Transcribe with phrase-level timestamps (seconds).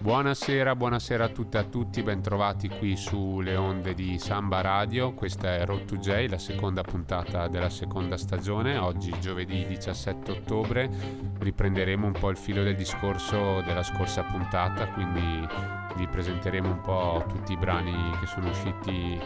[0.00, 5.12] Buonasera, buonasera a tutte e a tutti, bentrovati qui sulle onde di Samba Radio.
[5.12, 8.76] Questa è Road to J, la seconda puntata della seconda stagione.
[8.76, 10.88] Oggi, giovedì 17 ottobre,
[11.40, 15.44] riprenderemo un po' il filo del discorso della scorsa puntata, quindi
[15.96, 19.18] vi presenteremo un po' tutti i brani che sono usciti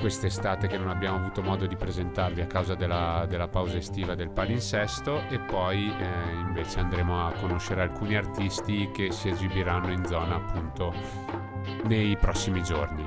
[0.00, 4.30] quest'estate che non abbiamo avuto modo di presentarvi a causa della, della pausa estiva del
[4.30, 10.36] palinsesto e poi eh, invece andremo a conoscere alcuni artisti che si esibiranno in zona
[10.36, 10.92] appunto
[11.84, 13.04] nei prossimi giorni.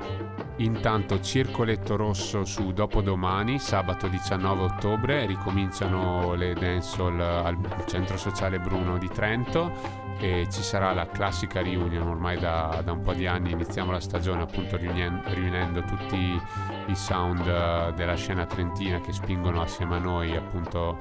[0.58, 8.96] Intanto Circoletto Rosso su Dopodomani, sabato 19 ottobre, ricominciano le dancehall al Centro Sociale Bruno
[8.96, 13.52] di Trento e ci sarà la classica reunion ormai da, da un po' di anni.
[13.52, 16.40] Iniziamo la stagione appunto riunendo, riunendo tutti
[16.86, 20.98] i sound eh, della scena trentina che spingono assieme a noi appunto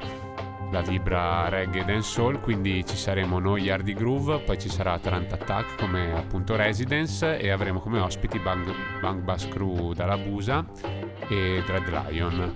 [0.71, 5.77] la vibra reggae dancehall quindi ci saremo noi Hardy Groove poi ci sarà Atalanta Attack
[5.77, 10.65] come appunto residence e avremo come ospiti Bang, Bang Bass Crew dalla Busa
[11.27, 12.53] e Dread Lion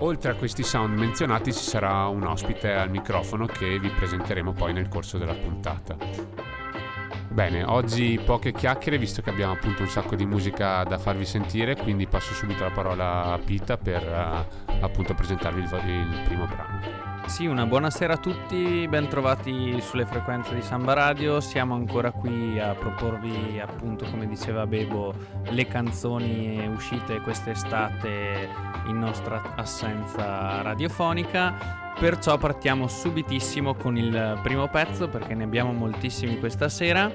[0.00, 4.74] Oltre a questi sound menzionati ci sarà un ospite al microfono che vi presenteremo poi
[4.74, 5.96] nel corso della puntata.
[7.28, 11.76] Bene, oggi poche chiacchiere visto che abbiamo appunto un sacco di musica da farvi sentire,
[11.76, 15.68] quindi passo subito la parola a Pita per uh, appunto presentarvi il,
[16.12, 17.05] il primo brano.
[17.26, 21.40] Sì, una buonasera a tutti, bentrovati sulle frequenze di Samba Radio.
[21.40, 25.12] Siamo ancora qui a proporvi, appunto, come diceva Bebo,
[25.50, 28.48] le canzoni uscite quest'estate
[28.86, 31.94] in nostra assenza radiofonica.
[31.98, 37.10] Perciò partiamo subitissimo con il primo pezzo perché ne abbiamo moltissimi questa sera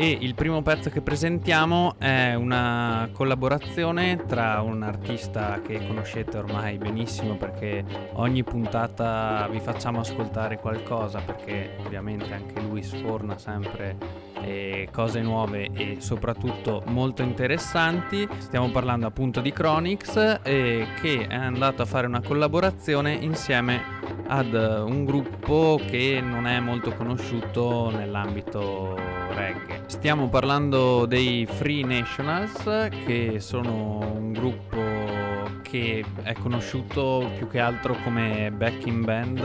[0.00, 6.78] e il primo pezzo che presentiamo è una collaborazione tra un artista che conoscete ormai
[6.78, 14.88] benissimo perché ogni puntata vi facciamo ascoltare qualcosa perché ovviamente anche lui sforna sempre eh,
[14.92, 18.26] cose nuove e soprattutto molto interessanti.
[18.38, 23.82] Stiamo parlando appunto di Chronix eh, che è andato a fare una collaborazione insieme
[24.26, 28.94] ad un gruppo che non è molto conosciuto nell'ambito
[29.34, 29.82] reggae.
[29.86, 35.27] Stiamo parlando dei Free Nationals, che sono un gruppo
[35.62, 39.44] che è conosciuto più che altro come backing band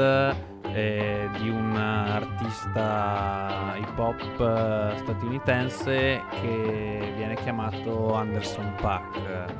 [0.73, 9.51] eh, di un artista hip hop eh, statunitense che viene chiamato Anderson Paak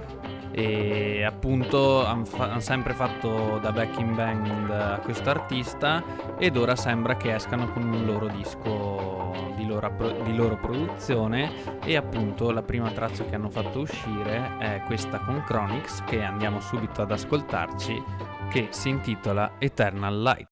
[0.56, 6.03] e appunto hanno fa- han sempre fatto da backing band a questo artista
[6.38, 11.52] ed ora sembra che escano con un loro disco di loro, pro- di loro produzione
[11.84, 16.59] e appunto la prima traccia che hanno fatto uscire è questa con Chronix che andiamo
[16.59, 18.03] subito ad ascoltarci
[18.50, 20.50] che si intitola Eternal Light.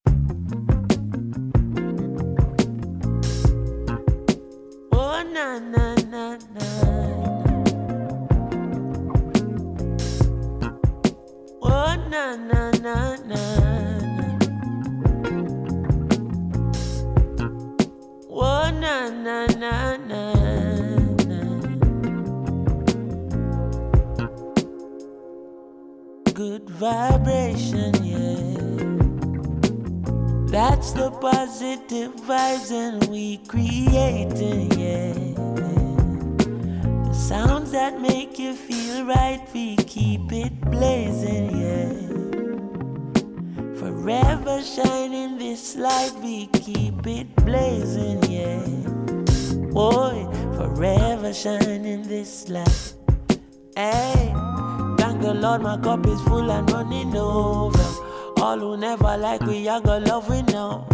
[4.90, 6.38] Oh, na, na, na,
[12.11, 12.35] na.
[12.35, 13.41] na na na
[18.29, 20.23] Oh na na na na
[26.33, 28.57] Good vibration, yeah.
[30.51, 35.13] That's the positive vibes and we creating, yeah.
[37.07, 41.92] The sounds that make you feel right, we keep it blazing, yeah.
[43.76, 48.66] Forever shining this light, we keep it blazing, yeah.
[49.72, 52.94] Boy, forever shining this light.
[53.76, 54.34] Hey,
[54.98, 57.88] thank the Lord, my cup is full and running over.
[58.38, 60.88] All who never like we, I got love we know.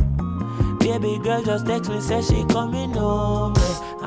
[0.80, 3.54] Baby girl just text me, say she coming home.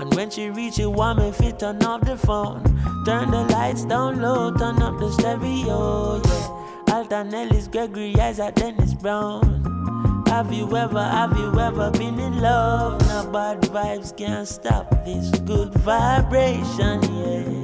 [0.00, 2.64] And when she reach it, want me fit turn off the phone.
[3.04, 6.22] Turn the lights down low, turn up the stereo.
[6.24, 6.94] Yeah.
[6.94, 10.24] Alton Ellis, Gregory Isaac, Dennis Brown.
[10.26, 12.98] Have you ever, have you ever been in love?
[13.08, 17.60] Now bad vibes can't stop this good vibration, yeah.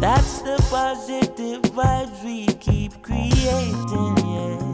[0.00, 4.69] That's the positive vibes we keep creating, yeah.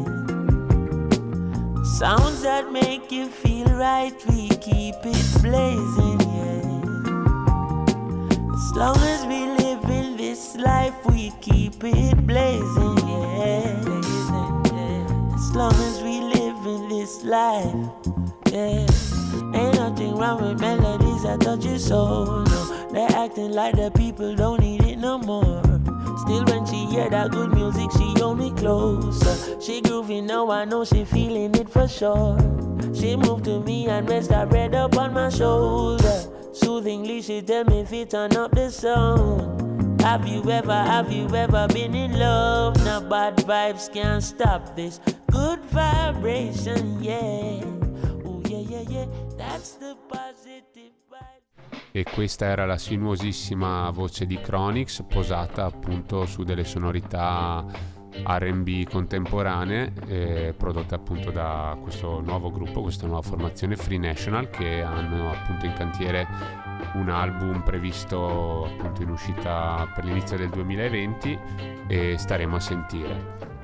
[1.98, 6.82] Sounds that make you feel right, we keep it blazing, yeah.
[8.52, 13.80] As long as we live in this life, we keep it blazing, yeah.
[15.34, 17.74] As long as we live in this life,
[18.52, 18.86] yeah.
[19.54, 22.88] Ain't nothing wrong with melodies that touch your soul, no.
[22.92, 25.65] They're acting like the people don't need it no more.
[26.26, 29.60] Still, when she hear that good music, she hold me closer.
[29.60, 32.36] She groovy now, I know she feeling it for sure.
[32.92, 36.24] She moved to me and rest her head up on my shoulder.
[36.52, 40.00] Soothingly, she tell me if it turn up the sound.
[40.00, 42.76] Have you ever, have you ever been in love?
[42.84, 44.98] Now bad vibes can't stop this
[45.30, 47.62] good vibration, yeah.
[48.24, 49.06] Oh yeah, yeah, yeah.
[49.38, 51.45] That's the positive vibe.
[51.96, 57.64] E questa era la sinuosissima voce di Chronix posata appunto su delle sonorità
[58.22, 64.82] RB contemporanee eh, prodotte appunto da questo nuovo gruppo, questa nuova formazione Free National che
[64.82, 66.28] hanno appunto in cantiere
[66.96, 71.38] un album previsto appunto in uscita per l'inizio del 2020
[71.86, 73.54] e staremo a sentire.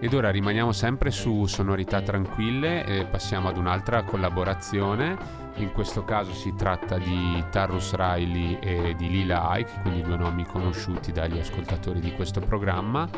[0.00, 5.44] Ed ora rimaniamo sempre su sonorità tranquille e passiamo ad un'altra collaborazione.
[5.56, 10.44] In questo caso si tratta di Tarrus Riley e di Lila Ike, quindi due nomi
[10.44, 13.08] conosciuti dagli ascoltatori di questo programma.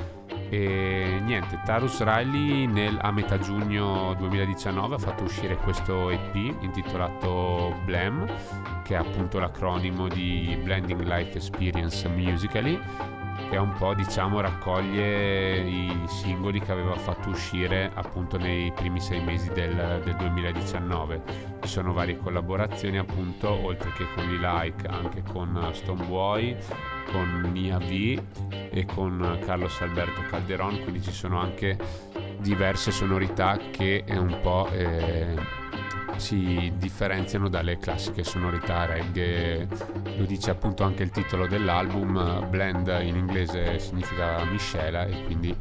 [0.50, 7.76] E niente, Tarus Riley nel, a metà giugno 2019 ha fatto uscire questo EP intitolato
[7.84, 8.24] Blam,
[8.82, 12.80] che è appunto l'acronimo di Blending Life Experience Musically
[13.48, 19.22] che un po' diciamo raccoglie i singoli che aveva fatto uscire appunto nei primi sei
[19.22, 21.22] mesi del, del 2019
[21.62, 26.56] ci sono varie collaborazioni appunto oltre che con Lee Like anche con Stoneboy
[27.10, 28.22] con Mia V
[28.70, 30.80] e con Carlos Alberto Calderon.
[30.82, 31.76] Quindi ci sono anche
[32.38, 35.34] diverse sonorità che è un po' eh,
[36.18, 39.66] si differenziano dalle classiche sonorità reggae,
[40.16, 45.54] lo dice appunto anche il titolo dell'album, blend in inglese significa miscela e quindi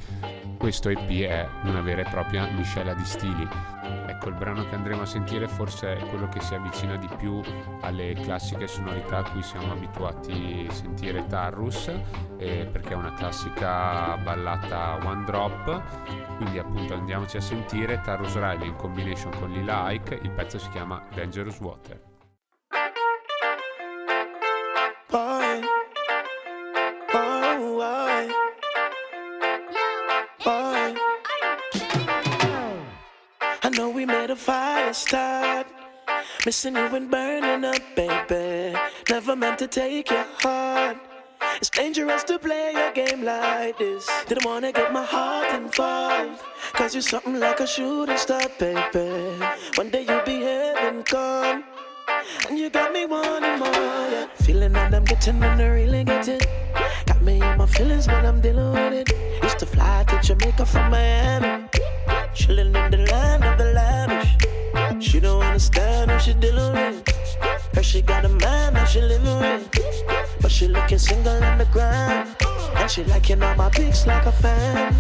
[0.57, 3.48] questo EP è una vera e propria miscela di stili.
[4.07, 7.42] Ecco, il brano che andremo a sentire forse è quello che si avvicina di più
[7.81, 11.88] alle classiche sonorità a cui siamo abituati a sentire Tarrus,
[12.38, 15.81] eh, perché è una classica ballata one drop,
[16.38, 20.69] quindi appunto andiamoci a sentire Tarrus Riley in combination con Lila Ike, il pezzo si
[20.69, 22.06] chiama Dangerous Water.
[34.94, 35.68] Start.
[36.45, 38.78] Missing you and burning up, baby.
[39.10, 40.98] Never meant to take your heart.
[41.57, 44.10] It's dangerous to play a game like this.
[44.28, 46.42] Didn't wanna get my heart involved.
[46.74, 49.44] Cause you're something like a shooting star, baby.
[49.75, 51.63] One day you'll be heaven come.
[52.48, 53.72] And you got me wanting more,
[54.13, 54.28] yeah.
[54.36, 56.45] Feeling that I'm getting when I really get it.
[57.06, 59.44] Got me in my feelings when I'm dealing with it.
[59.44, 61.68] Used to fly to Jamaica from Miami.
[62.33, 63.97] Chilling in the land of the lavish.
[65.18, 67.10] She don't understand who she dealing with.
[67.74, 69.68] Her she got a man that she living with.
[70.40, 72.36] But she looking single on the ground.
[72.75, 74.96] And she liking all my pics like a fan.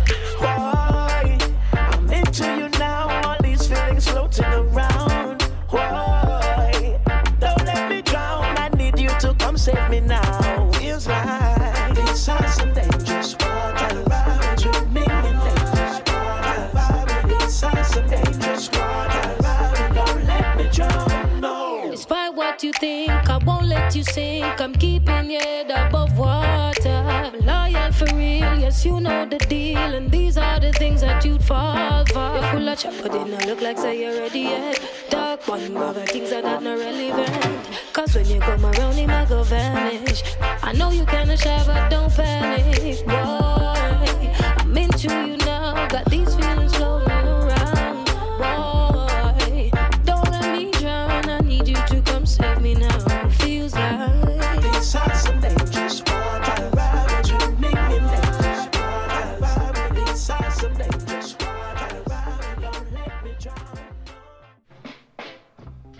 [23.87, 24.59] I you sink.
[24.59, 27.31] I'm keeping your head above water.
[27.41, 29.77] Loyal for real, yes, you know the deal.
[29.77, 32.33] And these are the things that you'd fall for.
[32.33, 34.81] You're full of chat, but they don't look like say you're ready yet.
[35.09, 37.65] Dark one, other things are not not relevant.
[37.93, 40.21] Cause when you come around, it might go vanish.
[40.41, 43.05] I know you kinda shy, but don't panic.
[43.05, 45.87] Boy, I'm into you now.
[45.87, 46.66] Got these feelings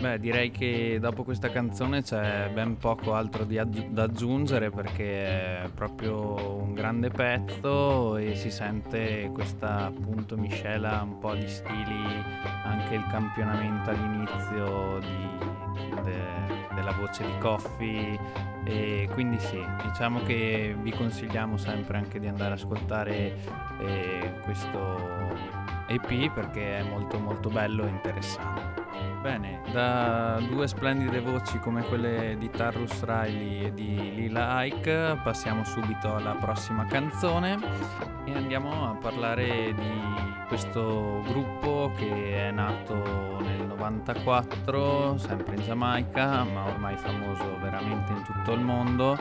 [0.08, 5.70] Beh, direi che dopo questa canzone c'è ben poco altro aggi- da aggiungere perché è
[5.76, 12.24] proprio un grande pezzo e si sente questa appunto miscela un po' di stili,
[12.64, 18.18] anche il campionamento all'inizio di- de- della voce di Coffee
[18.64, 23.36] e quindi sì, diciamo che vi consigliamo sempre anche di andare ad ascoltare
[23.82, 25.36] eh, questo
[25.88, 28.87] EP perché è molto molto bello e interessante.
[29.22, 35.64] Bene, da due splendide voci come quelle di Tarrus Riley e di Lila Ike passiamo
[35.64, 37.58] subito alla prossima canzone
[38.26, 46.44] e andiamo a parlare di questo gruppo che è nato nel 94, sempre in Giamaica,
[46.44, 49.18] ma ormai famoso veramente in tutto il mondo,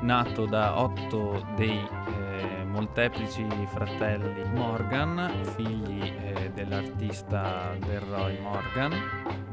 [0.00, 6.19] nato da otto dei eh, molteplici fratelli Morgan, figli
[6.52, 8.92] dell'artista Delroy Morgan.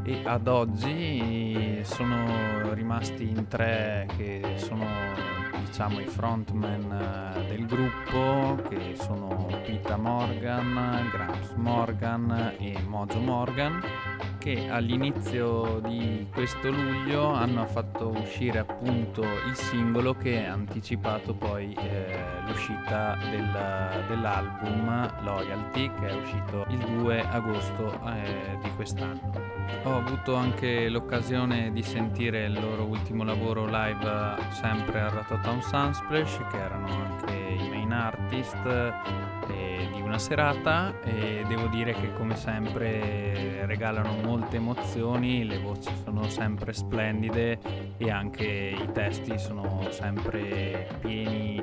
[0.04, 4.86] E ad oggi sono rimasti in tre che sono
[5.66, 13.82] diciamo i frontman eh, del gruppo che sono Pita Morgan, Gramps Morgan e Mojo Morgan
[14.48, 21.74] che all'inizio di questo luglio hanno fatto uscire appunto il singolo che ha anticipato poi
[21.74, 29.32] eh, l'uscita del, dell'album Loyalty che è uscito il 2 agosto eh, di quest'anno.
[29.84, 36.38] Ho avuto anche l'occasione di sentire il loro ultimo lavoro live sempre al Rototom Sunsplash
[36.50, 42.36] che erano anche i main artist eh, di una serata e devo dire che come
[42.36, 47.60] sempre regalano molte emozioni, le voci sono sempre splendide
[47.98, 51.62] e anche i testi sono sempre pieni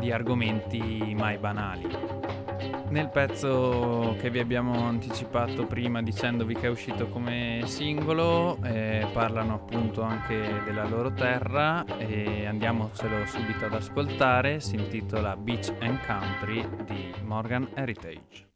[0.00, 2.43] di argomenti mai banali.
[2.88, 9.54] Nel pezzo che vi abbiamo anticipato prima dicendovi che è uscito come singolo, eh, parlano
[9.54, 16.66] appunto anche della loro terra e andiamocelo subito ad ascoltare, si intitola Beach and Country
[16.84, 18.52] di Morgan Heritage.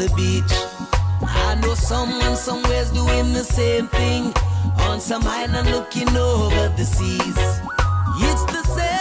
[0.00, 0.54] The beach.
[1.20, 4.32] I know someone somewhere's doing the same thing
[4.88, 7.36] on some island looking over the seas.
[8.28, 8.99] It's the same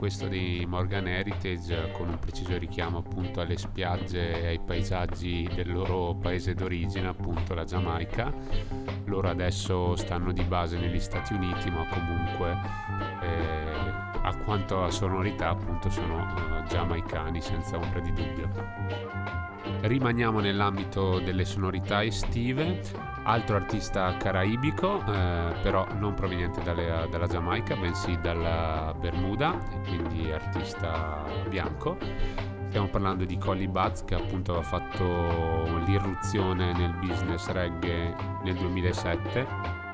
[0.00, 5.70] questo di Morgan Heritage con un preciso richiamo appunto alle spiagge e ai paesaggi del
[5.70, 8.32] loro paese d'origine, appunto la Giamaica.
[9.04, 12.50] Loro adesso stanno di base negli Stati Uniti, ma comunque
[13.20, 13.70] eh,
[14.22, 18.50] a quanto a sonorità appunto sono eh, giamaicani senza ombra di dubbio.
[19.82, 22.80] Rimaniamo nell'ambito delle sonorità estive,
[23.24, 31.24] altro artista caraibico, eh, però non proveniente dalle- dalla Giamaica, bensì dalla Bermuda, quindi artista
[31.48, 31.96] bianco.
[32.68, 39.89] Stiamo parlando di Collie Buds che appunto aveva fatto l'irruzione nel business reggae nel 2007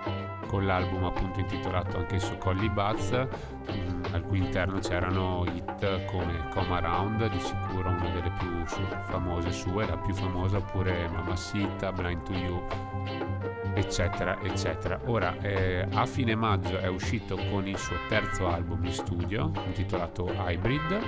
[0.46, 3.26] con l'album appunto intitolato anch'esso Collie Buds
[3.72, 8.64] mm, al cui interno c'erano hit come Come Around di sicuro una delle più
[9.04, 14.98] famose sue la più famosa oppure Mamacita, Blind to You eccetera eccetera.
[15.04, 20.32] Ora eh, a fine maggio è uscito con il suo terzo album in studio intitolato
[20.34, 20.98] Hybrid.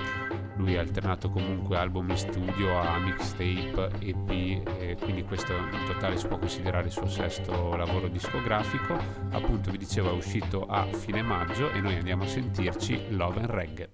[0.57, 6.17] Lui ha alternato comunque album in studio a mixtape, EP e quindi questo in totale
[6.17, 8.97] si può considerare il suo sesto lavoro discografico.
[9.31, 13.49] Appunto vi dicevo è uscito a fine maggio e noi andiamo a sentirci Love and
[13.49, 13.89] Reggae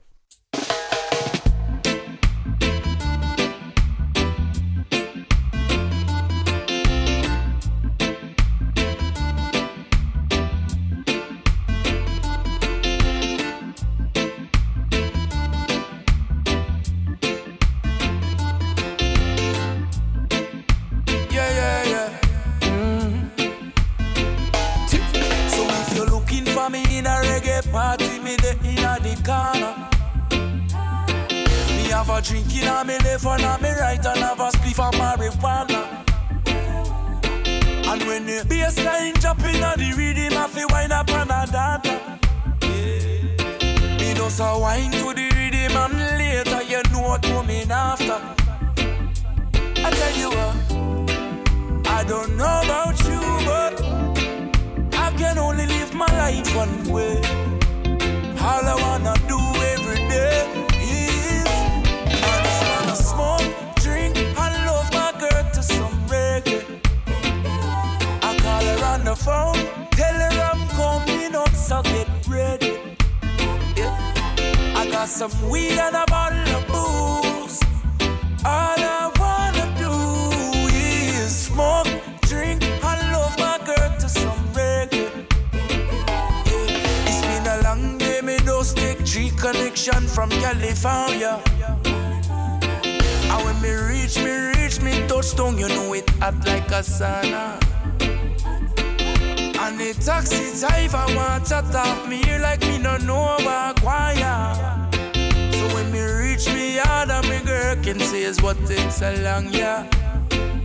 [95.35, 97.59] touchdown, you know it hot like a sauna.
[99.59, 104.89] And the taxi driver want to talk me here like me no know about choir.
[105.51, 109.13] So when me reach me yard and me girl can say is what takes so
[109.23, 109.87] long, yeah.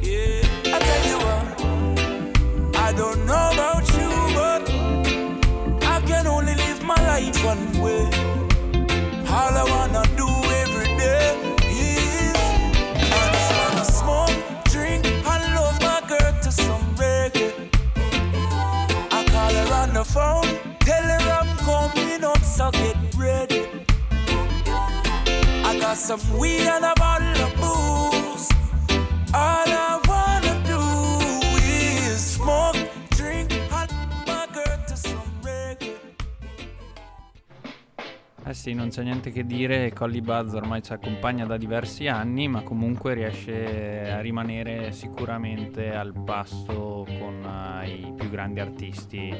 [0.02, 4.62] Yeah, I tell you what, I don't know about you, but
[5.86, 8.04] I can only live my life one way.
[9.28, 10.19] All I wanna do
[20.12, 20.42] phone.
[20.80, 23.66] Tell her I'm coming up, so get ready.
[25.68, 28.48] I got some weed and a bottle of booze.
[29.32, 30.00] All I
[38.50, 42.48] Eh sì, non c'è niente che dire, Colly Buzz ormai ci accompagna da diversi anni,
[42.48, 49.32] ma comunque riesce a rimanere sicuramente al passo con uh, i più grandi artisti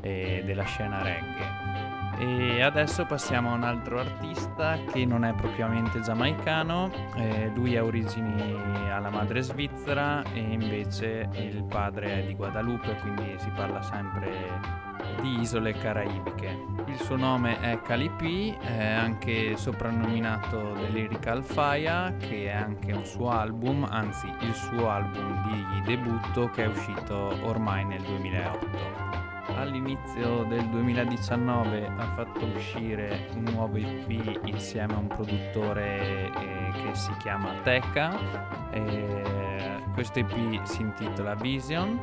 [0.00, 2.18] eh, della scena reggae.
[2.18, 7.84] E adesso passiamo a un altro artista che non è propriamente giamaicano, eh, lui ha
[7.84, 14.85] origini alla madre svizzera e invece il padre è di Guadalupe, quindi si parla sempre
[15.20, 16.64] di isole caraibiche.
[16.86, 23.04] Il suo nome è Calipi, è anche soprannominato The Lyrical Fire, che è anche un
[23.04, 29.16] suo album, anzi il suo album di debutto che è uscito ormai nel 2008
[29.56, 36.94] all'inizio del 2019 ha fatto uscire un nuovo EP insieme a un produttore eh, che
[36.94, 38.70] si chiama Teca.
[38.70, 39.55] Eh,
[39.94, 41.98] questo EP si intitola Vision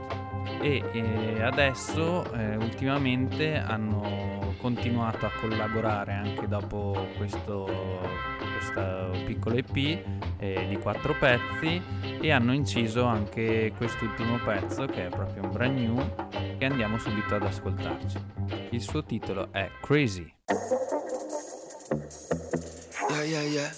[0.62, 7.70] e eh, adesso eh, ultimamente hanno continuato a collaborare anche dopo questo,
[8.58, 9.76] questo piccolo EP
[10.38, 11.82] eh, di quattro pezzi
[12.22, 16.16] e hanno inciso anche quest'ultimo pezzo che è proprio un brand new
[16.58, 18.18] che andiamo subito ad ascoltarci.
[18.70, 20.34] Il suo titolo è Crazy.
[23.10, 23.72] Yeah, yeah, yeah.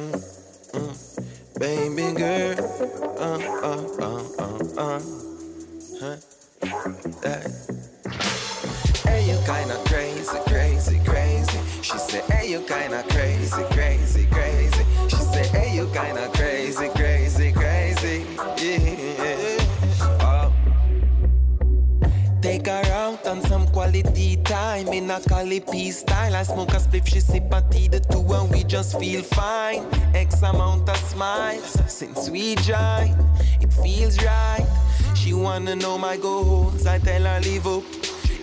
[0.00, 0.12] Mm,
[0.76, 1.11] mm.
[1.62, 2.58] Baby girl.
[3.20, 5.00] Uh, uh, uh, uh, uh.
[6.00, 6.16] Huh?
[7.22, 7.46] Hey.
[9.06, 11.60] hey, you kinda crazy, crazy, crazy.
[11.82, 14.51] She said, hey, you kinda crazy, crazy, crazy.
[24.84, 26.34] Time in a Cali peace style.
[26.34, 29.84] I smoke a spliff, she sip a tea, the two and we just feel fine.
[30.14, 33.16] X amount of smiles since we joined,
[33.60, 34.66] it feels right.
[35.14, 37.84] She wanna know my goals, I tell her live up.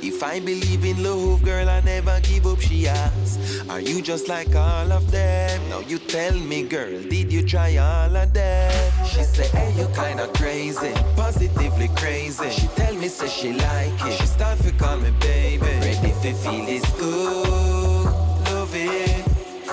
[0.02, 2.62] If I believe in love, girl, I never give up.
[2.62, 5.70] She asks, Are you just like all of them?
[5.70, 9.06] Now you tell me, girl, did you try all of them?
[9.06, 12.50] She say, Hey, you kinda crazy, positively crazy.
[12.50, 14.20] She tell me, say she like it.
[14.20, 15.79] She start to call me baby.
[16.22, 18.06] To feel it's good,
[18.52, 19.26] love it.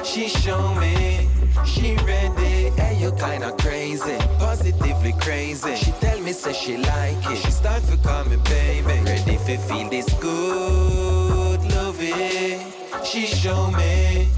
[0.06, 1.28] She show me.
[1.64, 5.74] She ready, hey you kinda crazy, positively crazy.
[5.74, 7.38] She tell me say she like it.
[7.38, 8.86] She start call me baby.
[9.04, 12.64] Ready to feel this good, love it.
[13.04, 14.28] She show me.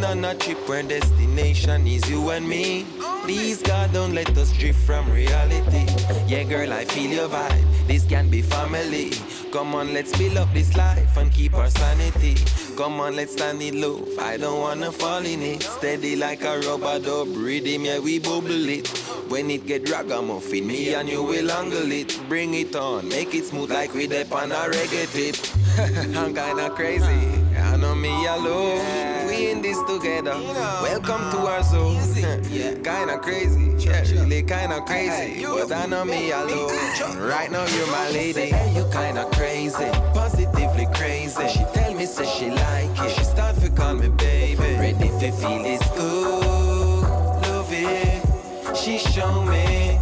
[0.00, 2.86] Going on a trip where destination is you and me.
[3.24, 5.84] Please God don't let us drift from reality.
[6.26, 7.86] Yeah girl I feel your vibe.
[7.86, 9.10] This can be family.
[9.52, 12.36] Come on let's build up this life and keep our sanity.
[12.76, 14.06] Come on let's stand it low.
[14.18, 15.62] I don't wanna fall in it.
[15.62, 17.28] Steady like a rubber dub.
[17.36, 18.88] Rhythm yeah we bubble it.
[19.28, 22.18] When it get ragamuffin, me and you will angle it.
[22.26, 25.36] Bring it on, make it smooth like we dip on a reggae tip.
[26.16, 27.44] I'm kinda crazy.
[27.58, 29.09] I know me alone.
[29.40, 30.36] We in this together.
[30.82, 31.96] Welcome to our zone.
[32.84, 35.46] kinda crazy, yeah, really kinda crazy.
[35.46, 36.70] But I know me alone.
[37.16, 38.50] Right now you're my lady.
[38.50, 41.48] Hey, you kinda crazy, positively crazy.
[41.48, 43.16] She tell me say she like it.
[43.16, 44.76] She start to call me baby.
[44.78, 47.02] Ready to feel this good,
[47.48, 48.76] love it.
[48.76, 49.99] She show me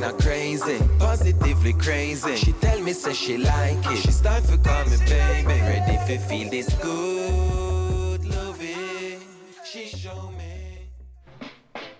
[0.00, 2.36] kinda crazy, positively crazy.
[2.36, 3.98] She tell me say she like it.
[3.98, 5.46] She start for call me baby.
[5.46, 7.69] Ready for feel this good,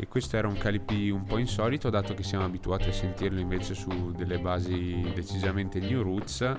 [0.00, 3.74] E questo era un calipi un po' insolito, dato che siamo abituati a sentirlo invece
[3.74, 6.54] su delle basi decisamente new roots,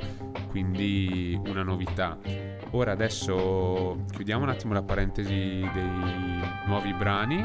[0.50, 2.20] quindi una novità.
[2.74, 7.44] Ora adesso chiudiamo un attimo la parentesi dei nuovi brani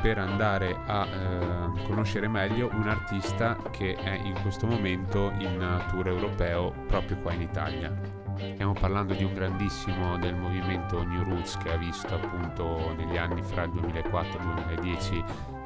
[0.00, 6.08] per andare a eh, conoscere meglio un artista che è in questo momento in tour
[6.08, 8.23] europeo proprio qua in Italia.
[8.36, 13.42] Stiamo parlando di un grandissimo del movimento New Roots che ha visto appunto negli anni
[13.42, 15.24] fra il 2004 e il 2010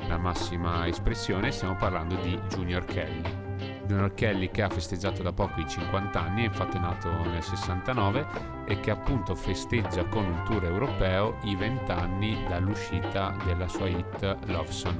[0.08, 3.77] la massima espressione, stiamo parlando di Junior Kelly.
[3.88, 8.26] Junior Kelly che ha festeggiato da poco i 50 anni, infatti è nato nel 69
[8.66, 14.36] e che appunto festeggia con un tour europeo i 20 anni dall'uscita della sua hit
[14.46, 14.94] Love So.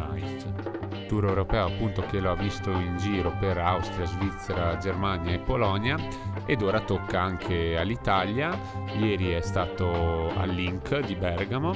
[1.06, 5.96] Tour europeo appunto che lo ha visto in giro per Austria, Svizzera, Germania e Polonia
[6.46, 8.58] ed ora tocca anche all'Italia.
[8.98, 11.72] Ieri è stato al Link di Bergamo,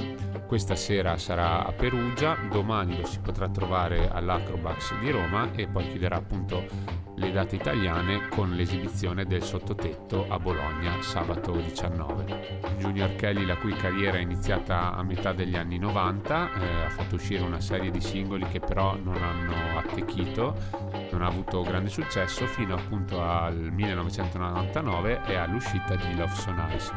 [0.46, 5.88] questa sera sarà a Perugia, domani lo si potrà trovare all'Acrobax di Roma e poi
[5.88, 12.74] chiuderà appunto le date italiane con l'esibizione del sottotetto a Bologna sabato 19.
[12.78, 17.14] Junior Kelly, la cui carriera è iniziata a metà degli anni 90, eh, ha fatto
[17.14, 20.56] uscire una serie di singoli che però non hanno attecchito,
[21.12, 26.92] non ha avuto grande successo fino appunto al 1999 e all'uscita di Love So Nice.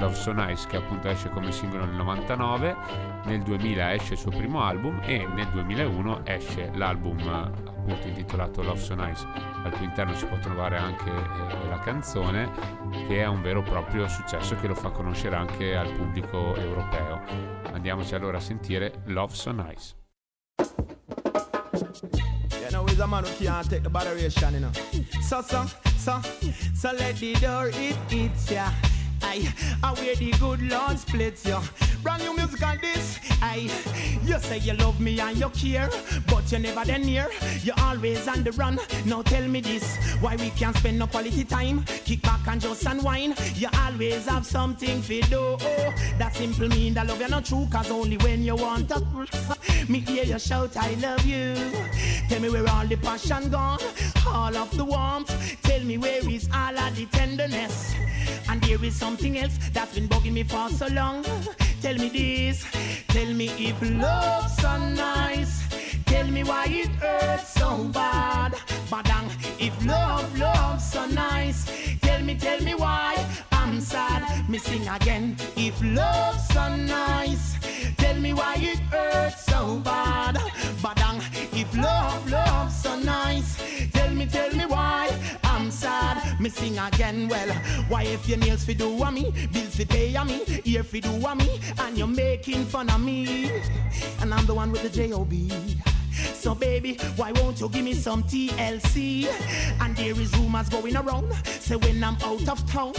[0.00, 2.76] Love So Nice che appunto esce come singolo nel 99,
[3.26, 8.80] nel 2000 esce il suo primo album e nel 2001 esce l'album appunto intitolato Love
[8.80, 9.26] So Nice,
[9.64, 12.50] al cui interno si può trovare anche eh, la canzone
[13.06, 17.22] che è un vero e proprio successo che lo fa conoscere anche al pubblico europeo.
[17.72, 19.94] Andiamoci allora a sentire Love So Nice.
[22.60, 24.70] You know, he's a man who can't take the botheration, you know.
[25.22, 25.64] So, so,
[25.96, 26.20] so,
[26.74, 28.70] so let the door it eats ya.
[29.22, 29.52] I,
[29.82, 31.58] I wear the good Lord splits you.
[32.02, 33.18] Brand new music on this.
[33.42, 33.70] I,
[34.24, 35.90] you say you love me and you care,
[36.28, 37.28] but you never then near.
[37.62, 38.78] You always on the run.
[39.04, 41.84] Now tell me this, why we can't spend no quality time?
[42.04, 43.38] Kick back and just unwind.
[43.56, 45.56] You always have something to do.
[45.60, 49.26] Oh, that simple mean that love you're not true, cause only when you want to.
[49.88, 51.54] Me hear you shout, I love you.
[52.28, 53.78] Tell me where all the passion gone,
[54.26, 55.62] all of the warmth.
[55.62, 57.94] Tell me where is all of the tenderness.
[58.50, 61.24] And there is something else that's been bugging me for so long.
[61.80, 62.58] Tell me this,
[63.08, 64.72] tell me if love's so
[65.08, 65.54] nice.
[66.04, 68.52] Tell me why it hurts so bad.
[68.90, 69.26] Badang,
[69.58, 71.60] if love, love's so nice.
[72.02, 73.10] Tell me, tell me why
[73.50, 74.22] I'm sad.
[74.46, 75.36] Me sing again.
[75.56, 77.44] If love's so nice.
[77.96, 80.34] Tell me why it hurts so bad.
[80.84, 81.18] Badang,
[81.62, 83.50] if love, love's so nice.
[83.94, 85.08] Tell me, tell me why
[85.44, 86.27] I'm sad.
[86.40, 87.28] Me sing again.
[87.28, 87.48] Well,
[87.88, 91.00] why if your nails fi do a me, bills fi pay a me, ear fi
[91.00, 93.50] do a me, and you're making fun of me,
[94.20, 95.32] and I'm the one with the job.
[96.34, 99.26] So baby, why won't you give me some TLC?
[99.80, 101.32] And there is rumors going around.
[101.44, 102.94] Say when I'm out of town,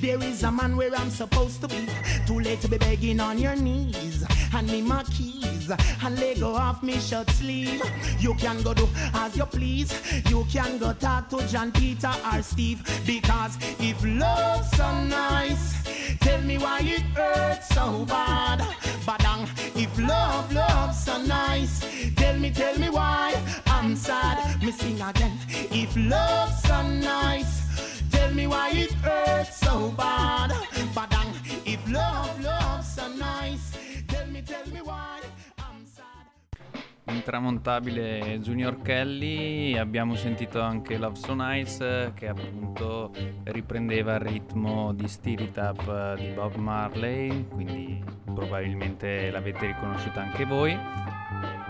[0.00, 1.86] there is a man where I'm supposed to be.
[2.26, 4.24] Too late to be begging on your knees.
[4.50, 7.82] Hand me my keys and let go off me shirt sleeve.
[8.18, 9.92] You can go do as you please.
[10.28, 12.82] You can go talk to John Peter or Steve.
[13.06, 18.60] Because if love's so nice, tell me why it hurts so bad.
[19.06, 21.80] Badang, if love, love's so nice,
[22.16, 23.34] tell me, tell me why
[23.66, 24.62] I'm sad.
[24.62, 25.38] Me sing again.
[25.50, 30.50] If love's so nice, tell me why it hurts so bad.
[30.94, 31.32] Badang,
[31.66, 33.69] if love, love's so nice,
[37.12, 43.12] Intramontabile Junior Kelly, abbiamo sentito anche Love So Nice che appunto
[43.44, 50.44] riprendeva il ritmo di Steer It Up di Bob Marley, quindi probabilmente l'avete riconosciuta anche
[50.44, 50.78] voi.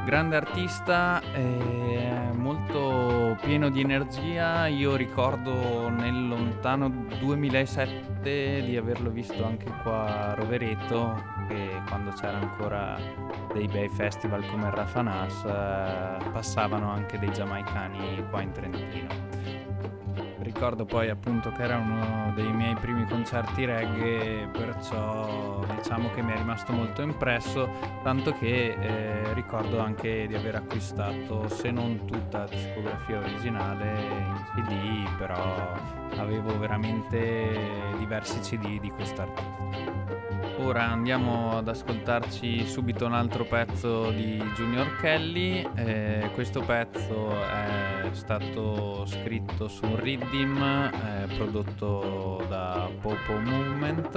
[0.05, 9.45] Grande artista, eh, molto pieno di energia, io ricordo nel lontano 2007 di averlo visto
[9.45, 12.97] anche qua a Rovereto, che quando c'era ancora
[13.53, 19.29] dei bei festival come il Rafanas eh, passavano anche dei giamaicani qua in Trentino.
[20.39, 26.33] ricordo poi appunto che era uno dei miei primi concerti reggae, perciò diciamo che mi
[26.33, 27.69] è rimasto molto impresso,
[28.03, 34.45] tanto che eh, ricordo anche di aver acquistato, se non tutta la discografia originale in
[34.55, 35.73] CD, però
[36.17, 37.59] avevo veramente
[37.99, 40.40] diversi CD di quest'artista.
[40.63, 45.67] Ora andiamo ad ascoltarci subito un altro pezzo di Junior Kelly.
[45.75, 54.13] Eh, questo pezzo è stato scritto su un Riddim eh, prodotto da Popo Movement,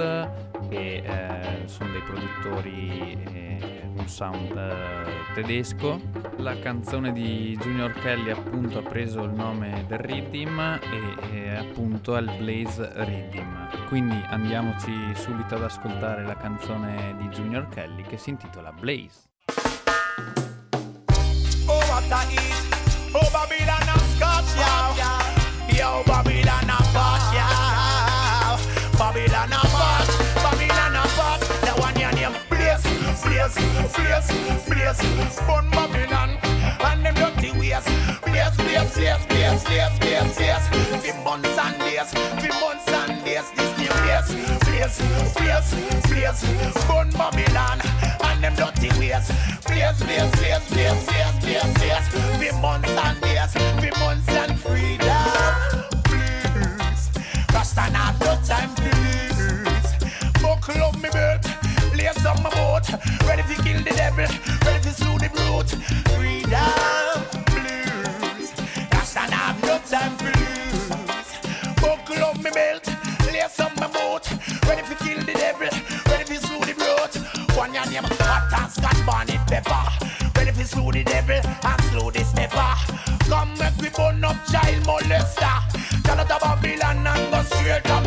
[0.68, 3.73] che eh, sono dei produttori eh,
[4.04, 6.00] un sound eh, tedesco.
[6.36, 10.78] La canzone di Junior Kelly appunto ha preso il nome del Riddim
[11.32, 13.86] e, appunto è il Blaze Riddim.
[13.88, 19.30] Quindi andiamoci subito ad ascoltare la canzone di Junior Kelly che si intitola Blaze.
[21.66, 25.32] Oh what a heat, oh Babylon a scotch yeah.
[25.68, 28.58] Yo Babylon a pot yeah.
[28.98, 29.73] Babylon a
[33.44, 35.34] Blaze, Blaze, Blaze.
[35.34, 36.30] Spun Babylon
[36.80, 37.84] and them dirty ways.
[38.24, 40.66] Blaze, Blaze, Blaze, Blaze, Blaze, Blaze, Blaze.
[41.04, 43.50] For months and days, for months and days.
[43.54, 44.30] This new place,
[44.64, 44.96] place,
[45.34, 45.74] place,
[46.06, 46.40] place.
[46.80, 47.80] Spun Babylon
[48.24, 49.28] and them dirty ways.
[49.60, 52.54] Place, place, place, place, place, place, place.
[52.62, 55.04] Months and days, for months and freedom.
[56.04, 57.10] Please,
[57.52, 59.90] Rasta not no time, please.
[60.40, 61.44] Buckle up me belt,
[62.04, 62.86] lace on my boat.
[63.26, 64.26] Ready to kill the devil,
[64.64, 65.72] ready to slew the brute.
[66.12, 68.52] Freedom, blues.
[68.92, 70.88] Rasta not no time, please.
[71.80, 72.86] Buckle up me belt,
[73.32, 74.26] lace on my boat.
[74.66, 75.72] Ready to kill the devil,
[76.08, 77.16] ready to slew the brute.
[77.56, 79.84] One your name, hot and scotch bonnet pepper.
[80.36, 82.74] Ready to slew the devil and slew the stepper.
[83.30, 85.56] Come make we burn up child molester.
[86.04, 88.03] Tell out of Babylon and go straight to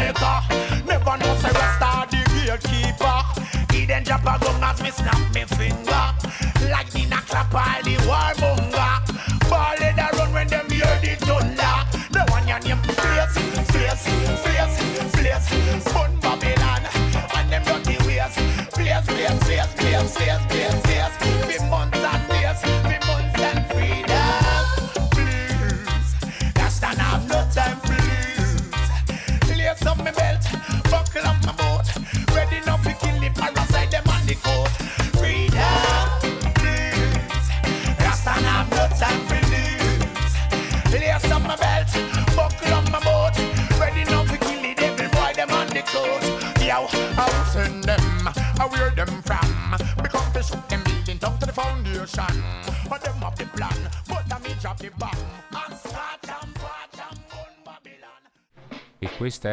[4.88, 6.70] me snap me finger.
[6.72, 8.77] Lightning a clap all the warmonger.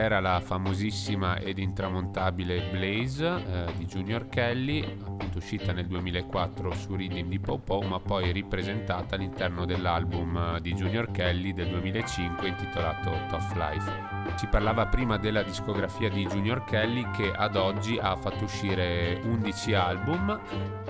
[0.04, 6.94] Era la famosissima ed intramontabile Blaze eh, di Junior Kelly, appunto uscita nel 2004 su
[6.94, 13.10] Rhythm di Popo, ma poi ripresentata all'interno dell'album eh, di Junior Kelly del 2005 intitolato
[13.28, 14.23] Tough Life.
[14.36, 19.74] Si parlava prima della discografia di Junior Kelly che ad oggi ha fatto uscire 11
[19.74, 20.40] album,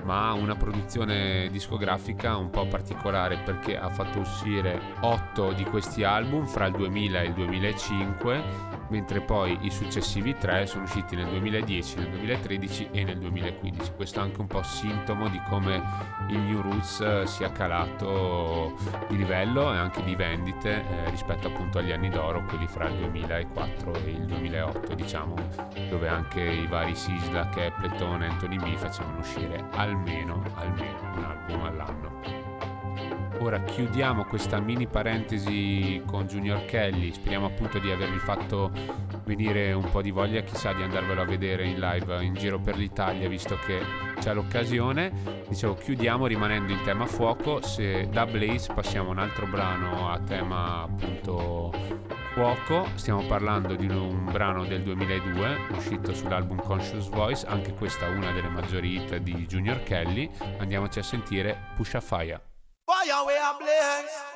[0.03, 6.05] ma ha una produzione discografica un po' particolare perché ha fatto uscire 8 di questi
[6.05, 8.43] album fra il 2000 e il 2005,
[8.89, 13.93] mentre poi i successivi 3 sono usciti nel 2010, nel 2013 e nel 2015.
[13.95, 15.83] Questo è anche un po' sintomo di come
[16.29, 18.75] il New Roots eh, sia calato
[19.09, 22.97] di livello e anche di vendite eh, rispetto appunto agli anni d'oro, quelli fra il
[23.27, 25.35] 2004 e il 2008, diciamo,
[25.89, 31.65] dove anche i vari Sisla, Capleton e Anthony B facevano uscire almeno, almeno un album
[31.65, 32.53] all'anno.
[33.41, 38.71] Ora chiudiamo questa mini parentesi con Junior Kelly, speriamo appunto di avervi fatto
[39.25, 42.77] venire un po' di voglia, chissà di andarvelo a vedere in live in giro per
[42.77, 43.81] l'Italia visto che
[44.21, 45.13] c'è l'occasione.
[45.49, 50.19] Dicevo chiudiamo rimanendo in tema fuoco, se da Blaze passiamo a un altro brano a
[50.21, 51.73] tema appunto
[52.35, 58.33] fuoco, stiamo parlando di un brano del 2002 uscito sull'album Conscious Voice, anche questa una
[58.33, 62.41] delle maggiori hit di Junior Kelly, andiamoci a sentire Push a Fire.
[62.85, 64.33] Fire we are blaze.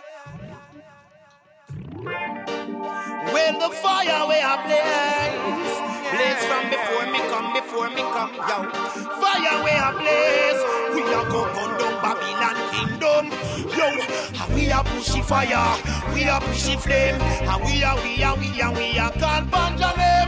[3.32, 5.87] When the fire we are blaze.
[6.12, 8.70] Blaze from before me come, before me come, yo.
[9.18, 10.62] Fire we are blaze.
[10.94, 13.30] We are go down Babylon kingdom,
[13.78, 13.86] yo.
[13.86, 15.68] And ah, we are pushy fire,
[16.12, 20.26] we are pushy flame, and we are, we are, we are, we are called Benjamin.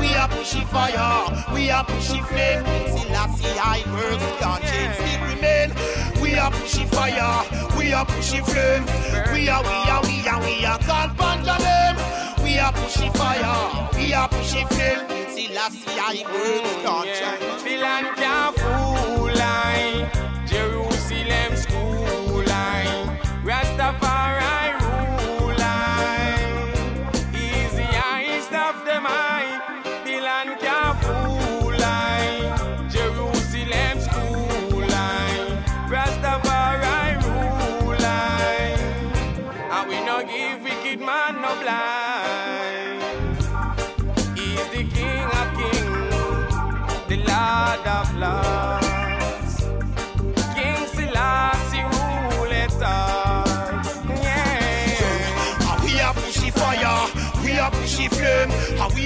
[0.00, 2.64] We are pushy fire, we are pushy flame.
[2.92, 5.68] Till I see high words, can't change, still remain.
[6.22, 7.44] We are pushy fire,
[7.78, 8.84] we are pushy flame.
[9.32, 11.96] We are, we are, we are, we are called Benjamin.
[12.44, 15.06] We We are pushing fire, we are pushing flame.
[15.30, 17.80] See last year it works, can't change.
[17.80, 18.89] Land can't fool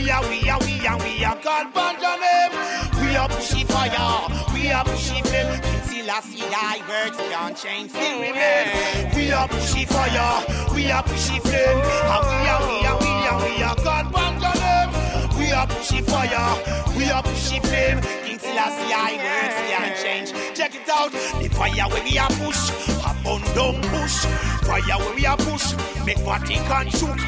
[0.04, 3.00] we are, we are, we are, we are God Banja name.
[3.00, 5.60] We are pushing fire, we are pushing flame.
[5.62, 9.14] King Selassie, thy works can't change, still remain.
[9.16, 11.80] We are pushing fire, we are pushing flame.
[12.12, 15.38] And we are, we are, we are, we are God Banja name.
[15.38, 18.23] We are pushing fire, we are pushing flame.
[18.44, 20.28] Selassie, thy works can't change.
[20.54, 22.68] Check it out, the fire where we are push,
[23.00, 24.20] a burn down bush.
[24.68, 25.72] Fire where we are push,
[26.04, 27.18] make Vatican shook.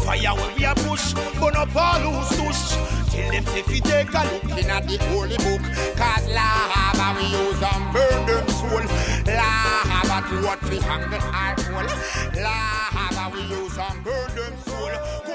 [0.00, 2.72] Fire where we are push, burn up all who's tush.
[3.12, 5.60] Tell them if you take a look in at the holy book.
[6.00, 8.84] Cause lava we use and burn them soul.
[9.28, 11.90] Lava to what we hang the hole.
[12.42, 15.31] Lava we use and burn them soul.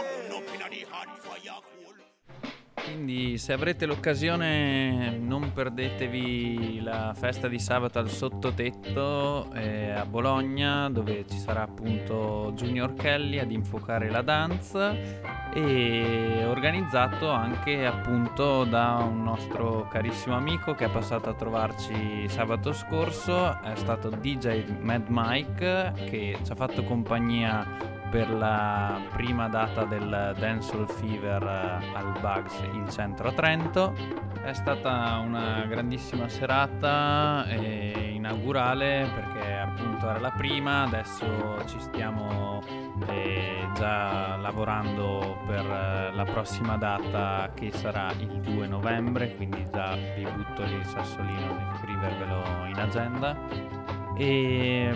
[2.97, 10.89] Quindi se avrete l'occasione non perdetevi la festa di sabato al sottotetto eh, a Bologna
[10.89, 14.95] dove ci sarà appunto Junior Kelly ad infuocare la danza
[15.53, 22.73] e organizzato anche appunto da un nostro carissimo amico che è passato a trovarci sabato
[22.73, 29.83] scorso, è stato DJ Mad Mike che ci ha fatto compagnia per la prima data
[29.83, 33.93] del Dancehall Fever eh, al Bugs in centro a Trento.
[34.43, 37.45] È stata una grandissima serata
[38.27, 41.25] inaugurale perché appunto era la prima, adesso
[41.67, 42.61] ci stiamo
[43.07, 49.95] eh, già lavorando per eh, la prossima data che sarà il 2 novembre, quindi già
[49.95, 53.37] vi butto il sassolino di scrivervelo in agenda.
[54.17, 54.91] E,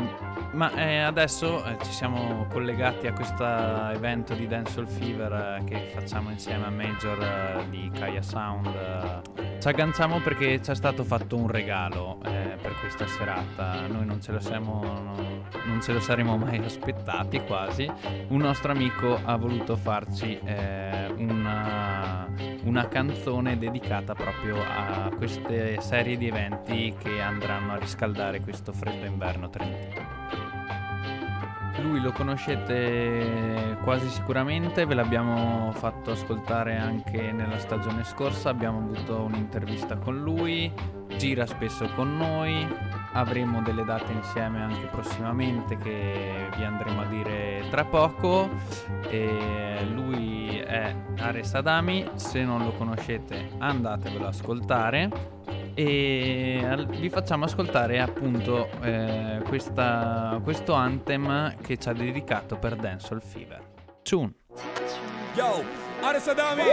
[0.54, 5.92] ma eh, adesso eh, ci siamo collegati a questo evento di Dancehall Fever eh, che
[5.94, 9.22] facciamo insieme a Major eh, di Kaya Sound.
[9.60, 13.88] Ci agganciamo perché ci è stato fatto un regalo eh, per questa serata.
[13.88, 17.90] Noi non ce siamo, non, non ce lo saremmo mai aspettati quasi.
[18.28, 22.28] Un nostro amico ha voluto farci eh, una,
[22.64, 29.06] una canzone dedicata proprio a queste serie di eventi che andranno a riscaldare questo freddo
[29.06, 30.40] inverno trentino.
[31.80, 39.22] Lui lo conoscete quasi sicuramente, ve l'abbiamo fatto ascoltare anche nella stagione scorsa, abbiamo avuto
[39.22, 40.72] un'intervista con lui,
[41.18, 42.68] gira spesso con noi,
[43.14, 48.50] avremo delle date insieme anche prossimamente che vi andremo a dire tra poco.
[49.10, 55.40] E lui è Ares Adami, se non lo conoscete andatevelo ad ascoltare
[55.74, 62.76] e al- vi facciamo ascoltare appunto eh, questa- questo anthem che ci ha dedicato per
[62.76, 63.62] Dancehall Fever.
[64.04, 64.34] Tune.
[65.36, 65.64] Yo,
[66.02, 66.64] Ares Adami,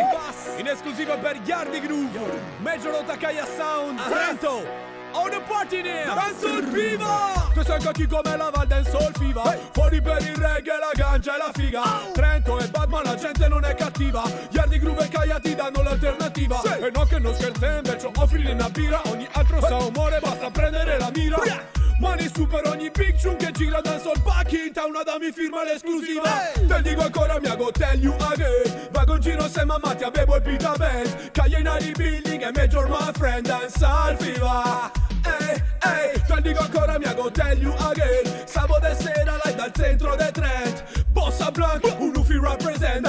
[0.59, 2.19] in esclusiva per Yardi Groove,
[2.61, 4.88] Major Otakaya Sound, Trento.
[5.27, 7.53] The party there, Dancehall Fever!
[7.55, 9.59] Tu sai chi come la Val Dancehall Fever.
[9.73, 11.83] Fuori per il reggae, la ganja e la figa.
[12.13, 14.23] Trento e Batman, la gente non è cattiva.
[14.51, 16.63] Yardi Groove e Kaya ti danno l'alternativa.
[16.63, 19.01] E no che non scherzi invece, offrire una birra.
[19.07, 23.51] Ogni altro sa umore, basta prendere la mira Mani su per ogni big tune che
[23.53, 26.51] gira dancehall back in town Ad mi firma l'esclusiva.
[26.55, 28.89] Te dico ancora, mi hago tell you again.
[28.93, 32.89] Vago in giro se mamma ti avevo e pita band in ari building e major
[32.89, 34.91] my friend Dancehall Fever
[35.25, 38.47] Ehi, ehi, te dico ancora, mi hago tell you again.
[38.47, 40.85] Sabato sera live dal centro del Trent.
[41.11, 43.07] Bossa Blanc, un Luffy represent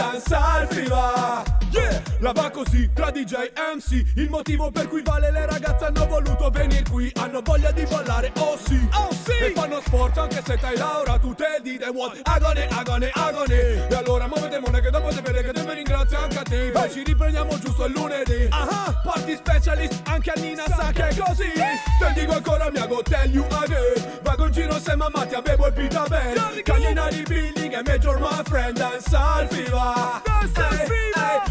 [0.70, 5.32] Fever Yeah, la va così tra DJ e MC Il motivo per cui Vale e
[5.32, 7.12] le ragazze hanno voluto venire qui.
[7.16, 9.44] Hanno voglia di ballare, oh sì, oh sì.
[9.44, 13.88] E fanno sport anche se stai Laura Tu te di the what, agone, agone, agone.
[13.88, 16.72] E allora muovete mone che dopo sapere che te mi ringrazio anche a te.
[16.72, 18.48] Poi ci riprendiamo giusto il lunedì.
[18.50, 21.52] Ah, party specialist anche a Nina sa che è così
[22.00, 24.20] Te dico ancora mi hago tell you again.
[24.24, 28.18] Vago in giro se mamma ti avevo e pita band Cagliena di building e major
[28.20, 30.22] my friend Dancehall Fever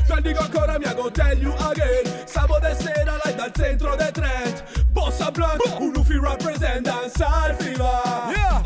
[0.07, 2.05] Te dico ancora mi hago tell you again.
[2.27, 4.65] Sabato sera live dal centro del Trent.
[4.93, 8.01] Bossa Blanc, un Luffy represent Dancehall Fever
[8.35, 8.63] Yeah,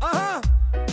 [0.00, 0.40] aha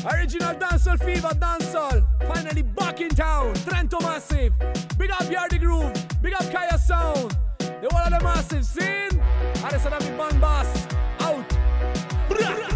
[0.05, 3.53] Original Dancehall Fever, Dancehall finally back in town.
[3.65, 4.53] Trento Massive.
[4.97, 5.91] Big up Yardy Groove.
[6.21, 7.35] Big up Kaya Sound.
[7.57, 9.21] The one of the massive scene.
[9.63, 10.87] Adesso dammi Bang Bass.
[11.19, 11.57] Out.
[12.27, 12.71] Bra.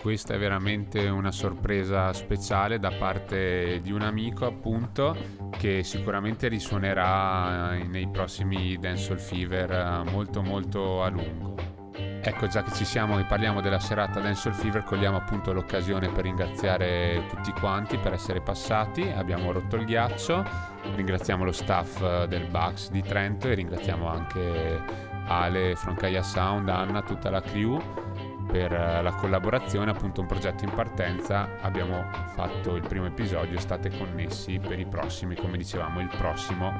[0.00, 5.16] Questa è veramente una sorpresa speciale da parte di un amico, appunto,
[5.58, 11.75] che sicuramente risuonerà nei prossimi Dancehall Fever eh, molto molto a lungo.
[12.26, 16.24] Ecco, già che ci siamo e parliamo della serata Dancehall Fever, cogliamo appunto l'occasione per
[16.24, 19.08] ringraziare tutti quanti per essere passati.
[19.08, 20.44] Abbiamo rotto il ghiaccio,
[20.96, 24.82] ringraziamo lo staff eh, del Bugs di Trento e ringraziamo anche
[25.28, 27.80] Ale, Francaia Sound, Anna, tutta la crew
[28.50, 31.48] per eh, la collaborazione, appunto un progetto in partenza.
[31.60, 36.74] Abbiamo fatto il primo episodio, state connessi per i prossimi, come dicevamo, il prossimo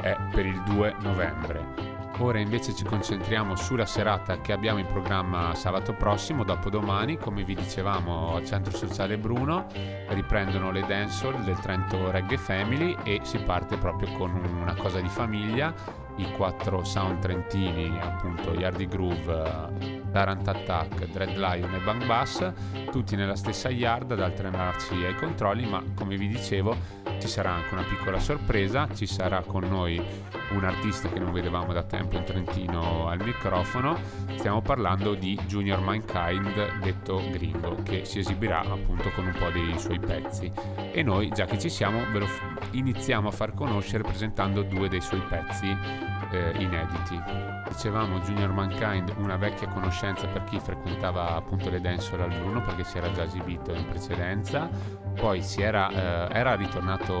[0.00, 2.01] è per il 2 novembre.
[2.18, 7.54] Ora invece ci concentriamo sulla serata che abbiamo in programma sabato prossimo, dopodomani, come vi
[7.54, 9.66] dicevamo al Centro Sociale Bruno,
[10.08, 15.08] riprendono le dancehall del Trento Reggae Family e si parte proprio con una cosa di
[15.08, 15.74] famiglia,
[16.16, 22.52] i quattro sound trentini, appunto Yardi Groove, Tarant Attack, Dread Lion e Bang Bass,
[22.90, 27.72] tutti nella stessa yard ad alternarci ai controlli, ma come vi dicevo ci sarà anche
[27.72, 30.02] una piccola sorpresa, ci sarà con noi
[30.50, 33.96] un artista che non vedevamo da tempo in Trentino al microfono,
[34.34, 39.78] stiamo parlando di Junior Mankind, detto Gringo, che si esibirà appunto con un po' dei
[39.78, 40.50] suoi pezzi.
[40.90, 42.28] E noi, già che ci siamo, ve lo
[42.72, 47.20] iniziamo a far conoscere presentando due dei suoi pezzi eh, inediti.
[47.68, 52.84] Dicevamo Junior Mankind, una vecchia conoscenza per chi frequentava appunto le dancehall al Bruno perché
[52.84, 54.68] si era già esibito in precedenza,
[55.14, 57.11] poi era, eh, era ritornato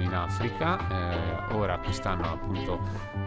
[0.00, 0.78] in Africa,
[1.50, 2.78] eh, ora quest'anno appunto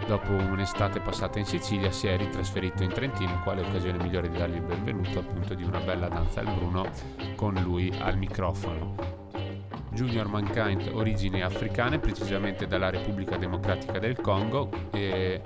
[0.07, 4.55] dopo un'estate passata in Sicilia si è ritrasferito in Trentino, quale occasione migliore di dargli
[4.55, 6.89] il benvenuto appunto di una bella danza al Bruno
[7.35, 9.19] con lui al microfono.
[9.91, 14.69] Junior Mankind, origini africane, precisamente dalla Repubblica Democratica del Congo.
[14.91, 15.41] E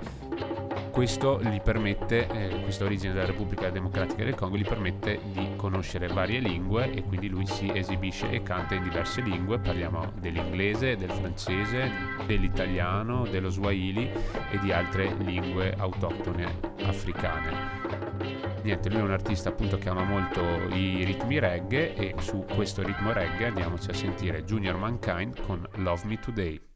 [0.90, 6.06] questo gli permette, eh, questa origine della Repubblica Democratica del Congo gli permette di conoscere
[6.06, 11.10] varie lingue e quindi lui si esibisce e canta in diverse lingue, parliamo dell'inglese, del
[11.10, 11.90] francese,
[12.26, 14.10] dell'italiano, dello swahili
[14.50, 18.52] e di altre lingue autoctone africane.
[18.62, 20.42] Niente, lui è un artista appunto che ama molto
[20.74, 26.06] i ritmi reggae e su questo ritmo reggae andiamoci a sentire Junior Mankind con Love
[26.06, 26.73] Me Today.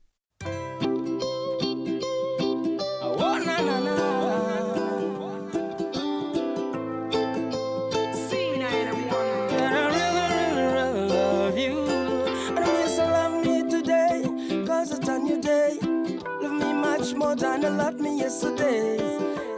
[17.68, 18.96] You loved me yesterday.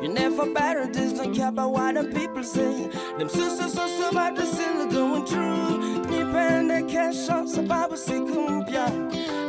[0.03, 2.89] You never better this, don't care about what them people say.
[3.19, 6.05] Them so so about the still going through.
[6.11, 8.87] Dipende kesho sababu siku mpya.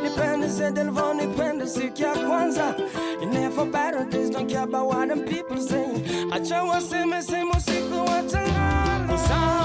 [0.02, 2.74] Dipende se del von, dipende siku ya kwanza.
[3.20, 5.86] You never better this, don't care about what them people say.
[6.30, 9.61] Acha waseme same usiku watalala.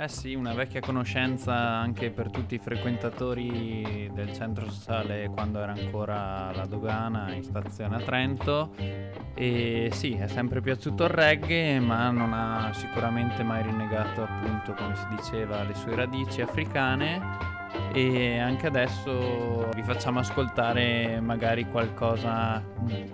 [0.00, 5.72] Eh sì, una vecchia conoscenza anche per tutti i frequentatori del centro sociale quando era
[5.72, 8.72] ancora la dogana in stazione a Trento.
[9.34, 14.96] E sì, è sempre piaciuto il reggae, ma non ha sicuramente mai rinnegato, appunto, come
[14.96, 17.49] si diceva, le sue radici africane.
[17.92, 22.62] E anche adesso vi facciamo ascoltare magari qualcosa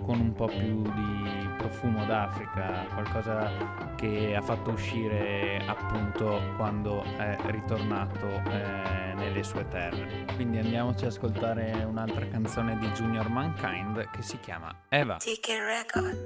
[0.05, 3.51] con un po' più di profumo d'Africa, qualcosa
[3.95, 10.25] che ha fatto uscire appunto quando è ritornato eh, nelle sue terre.
[10.35, 15.17] Quindi andiamoci ad ascoltare un'altra canzone di Junior Mankind che si chiama Eva.
[15.17, 16.25] TK Record.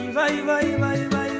[0.00, 1.35] Iva, Iva, Iva, Iva,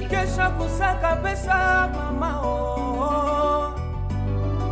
[0.00, 3.74] kucha kesha kusaka pesa mama oh.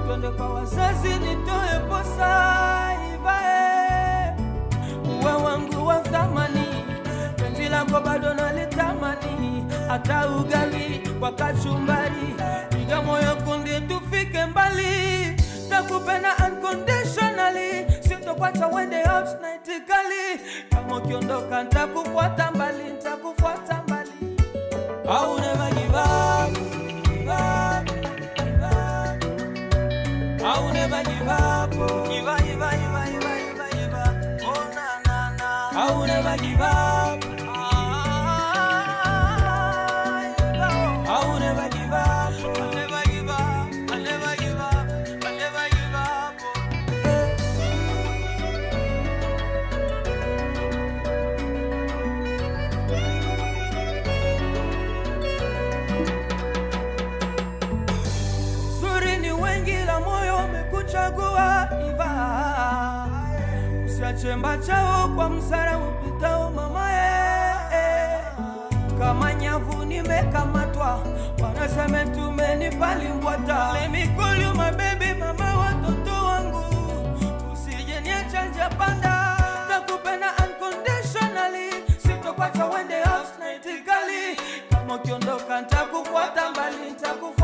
[0.07, 4.35] Twende kwa wazazi nitoe posa Iva eh.
[5.23, 6.85] Uwe wangu wa thamani
[7.37, 12.35] penzi lako bado nalitamani hata ugali kwa kachumbari
[12.71, 15.37] piga moyo kundi tufike mbali
[15.71, 24.06] takupenda unconditionally sitokwacha wende out night kali kama ukiondoka ntakufuata mbali ntakufuata mbali
[25.09, 26.53] au never give up,
[27.05, 27.87] give up,
[28.37, 29.23] give up.
[30.43, 32.09] I'll never give up, oh.
[32.29, 34.17] up, give up, give up.
[34.43, 37.06] Oh na na na, I will never give up.
[64.37, 68.21] Usiache chao kwa msara upitao mamae
[68.99, 71.01] kama nyavu nimekamatwa
[71.43, 76.65] wanasema tumenipalimbwata lemikulu mabebi mama watoto wangu.
[77.53, 79.37] Usije niacha njia panda
[79.69, 81.71] takupenda unconditionally.
[81.99, 84.37] Sitokwacha wende house night kali.
[84.71, 87.36] Kama ukiondoka ntakufuata mbali ntakufuata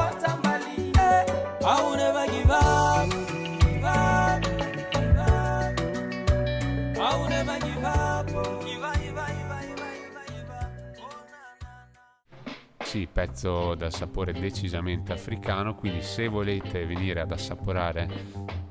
[12.93, 18.07] Sì, pezzo dal sapore decisamente africano, quindi se volete venire ad assaporare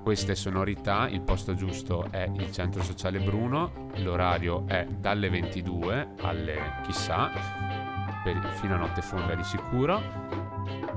[0.04, 6.82] queste sonorità, il posto giusto è il Centro Sociale Bruno, l'orario è dalle 22 alle
[6.84, 7.32] chissà,
[8.24, 10.00] per- fino a notte fonda di sicuro.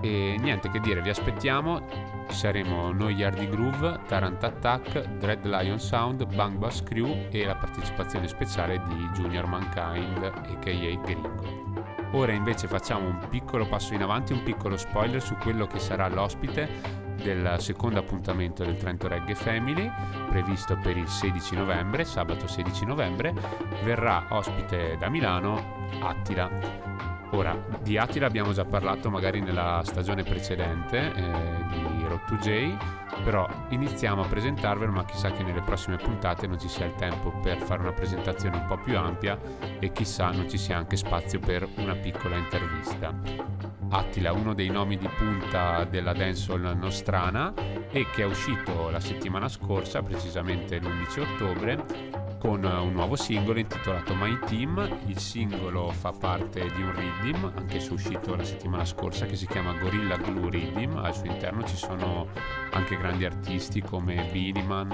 [0.03, 2.27] E niente che dire, vi aspettiamo.
[2.29, 8.29] Saremo noi Yardi Groove, Tarant Attack, Dread Lion Sound, Bang Bass Crew e la partecipazione
[8.29, 11.01] speciale di Junior Mankind a.k.a.
[11.01, 11.74] Gringo.
[12.15, 16.07] Ora invece facciamo un piccolo passo in avanti, un piccolo spoiler su quello che sarà
[16.09, 19.91] l'ospite del secondo appuntamento del Trento Reggae Family,
[20.29, 23.35] previsto per il 16 novembre, sabato 16 novembre,
[23.83, 27.14] verrà ospite da Milano Attila.
[27.35, 31.33] Ora, di Attila abbiamo già parlato magari nella stagione precedente eh,
[31.69, 32.77] di Road to J,
[33.25, 37.33] però iniziamo a presentarvelo, ma chissà che nelle prossime puntate non ci sia il tempo
[37.43, 39.37] per fare una presentazione un po' più ampia
[39.81, 43.13] e chissà non ci sia anche spazio per una piccola intervista.
[43.89, 47.53] Attila, uno dei nomi di punta della dancehall nostrana
[47.91, 54.15] e che è uscito la settimana scorsa, precisamente l'11 ottobre, con un nuovo singolo intitolato
[54.15, 54.99] My Team.
[55.07, 59.47] Il singolo fa parte di un riddim, anche se uscito la settimana scorsa, che si
[59.47, 60.99] chiama Gorilla Glue Riddim.
[60.99, 62.29] Al suo interno ci sono
[62.73, 64.89] anche grandi artisti come Billyman,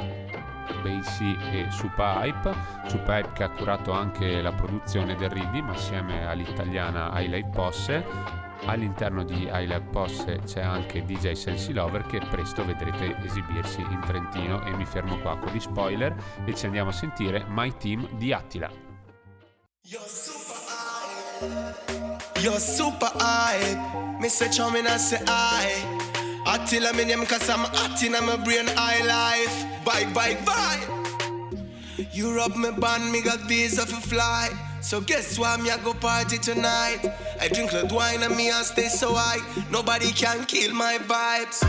[0.80, 2.54] Basie e Supa Hype.
[2.86, 8.48] Supa Hype che ha curato anche la produzione del riddim assieme all'italiana Highlight Posse.
[8.66, 14.64] All'interno di Highlight Posse c'è anche DJ Sensi Lover che presto vedrete esibirsi in Trentino
[14.64, 18.32] e mi fermo qua con gli spoiler e ci andiamo a sentire My Team di
[18.32, 18.70] Attila.
[22.40, 23.78] You're super hype.
[24.18, 24.48] Mr.
[24.50, 25.68] Chumming, I say I.
[26.46, 29.84] Attila me name cause I'm hot in my brain high life.
[29.84, 30.99] Bye, bye, bye.
[32.36, 34.48] Rub me band, me got visa for fly.
[34.80, 37.00] So guess what, me I go party tonight.
[37.40, 39.40] I drink red wine and me I stay so high.
[39.70, 41.62] Nobody can kill my vibes.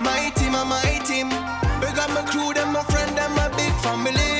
[0.00, 1.28] My team, my team.
[1.80, 4.37] We got my crew, them my friend, them my big family.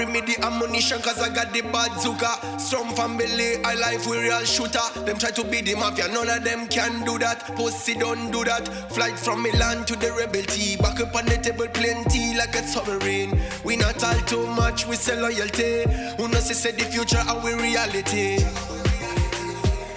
[0.00, 2.58] Bring me the ammunition cause I got the bad bazooka.
[2.58, 4.80] Strong family, I life we real shooter.
[5.04, 7.44] Them try to be the mafia, none of them can do that.
[7.54, 8.66] Pussy don't do that.
[8.94, 10.78] Flight from Milan to the rebel T.
[10.78, 13.38] Back up on the table, plenty like a submarine.
[13.62, 15.84] We not all too much, we sell loyalty.
[16.16, 18.38] Who knows they say the future our reality.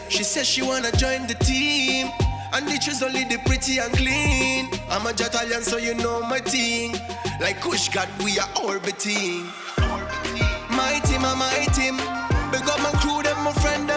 [0.09, 2.11] She says she wanna join the team.
[2.53, 4.69] And the choose only the pretty and clean.
[4.87, 6.93] I'm a Italian, so you know my thing.
[7.41, 9.49] Like Kush God, we are orbiting.
[10.69, 11.97] My team, and my team.
[12.53, 13.89] Big up my crew, them my friend,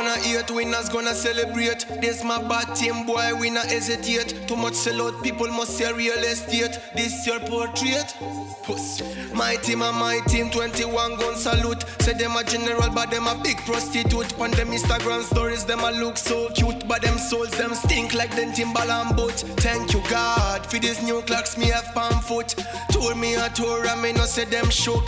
[0.00, 1.84] gonna hate, winners gonna celebrate.
[2.00, 4.48] This my bad team, boy, we not hesitate.
[4.48, 6.78] Too much out, people must say real estate.
[6.94, 8.14] This your portrait?
[8.62, 9.02] Puss.
[9.34, 11.84] My team and my team, 21 gun salute.
[12.00, 14.38] Say them a general, but them a big prostitute.
[14.38, 16.88] On them Instagram stories, them a look so cute.
[16.88, 19.44] But them souls, them stink like them Timbaland boot.
[19.60, 22.54] Thank you, God, for this new clocks me have palm foot.
[22.90, 25.06] Tour me a tour, and me no say them shook.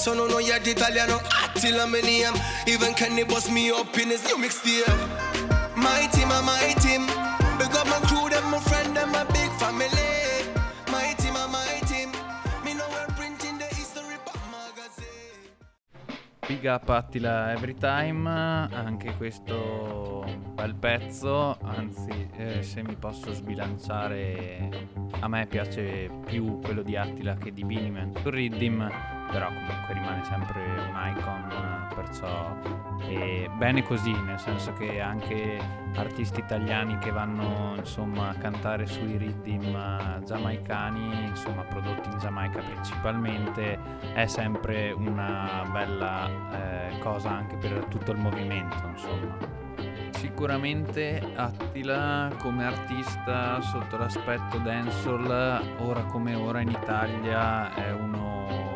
[0.00, 2.32] So no no yeah the Italiano Attila me name
[2.66, 4.88] Even Kenny bust me up in his new mixtape.
[5.76, 7.04] My team my team.
[7.58, 10.20] Big up my crew, them my friend, them my big family.
[16.50, 24.68] Big up Attila Everytime, anche questo bel pezzo, anzi eh, se mi posso sbilanciare
[25.20, 30.60] a me piace più quello di Attila che di Biniman Riddim, però comunque rimane sempre
[30.60, 32.56] un icon, perciò
[33.06, 35.58] è bene così, nel senso che anche
[35.96, 42.60] artisti italiani che vanno insomma a cantare sui riddim eh, giamaicani, insomma prodotti in Giamaica
[42.60, 43.78] principalmente,
[44.12, 49.58] è sempre una bella eh, cosa anche per tutto il movimento, insomma.
[50.10, 58.69] Sicuramente Attila come artista sotto l'aspetto dancehall ora come ora in Italia è uno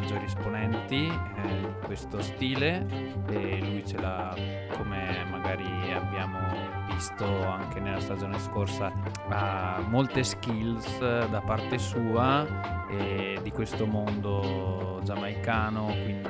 [0.00, 2.86] maggiori esponenti eh, di questo stile
[3.28, 4.34] e lui ce l'ha
[4.72, 6.38] come magari abbiamo
[6.90, 8.90] visto anche nella stagione scorsa
[9.28, 16.28] ha molte skills da parte sua e di questo mondo giamaicano quindi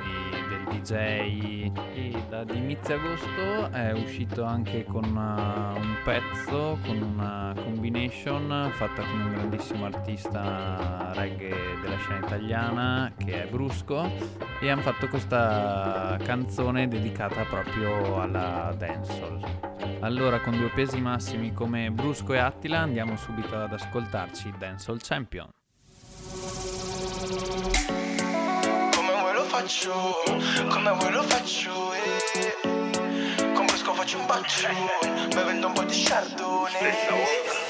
[0.71, 8.71] DJ e da inizio agosto è uscito anche con uh, un pezzo con una combination
[8.73, 14.11] fatta con un grandissimo artista reggae della scena italiana che è Brusco
[14.61, 19.41] e hanno fatto questa canzone dedicata proprio alla dancehall.
[20.01, 25.51] Allora con due pesi massimi come Brusco e Attila andiamo subito ad ascoltarci Dancehall Champion
[29.61, 30.23] faccio,
[30.71, 33.53] come vuoi lo faccio, eh.
[33.53, 34.69] Con Brusco faccio un bacio,
[35.35, 37.69] bevendo un po' di chardonnay.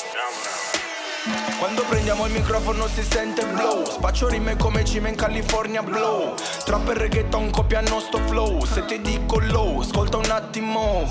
[1.59, 6.35] Quando prendiamo il microfono si sente blow Spaccio rime come cime in California blow.
[6.65, 8.65] Trap e reggaeton copiano sto flow.
[8.65, 11.07] Se ti dico low, ascolta un attimo.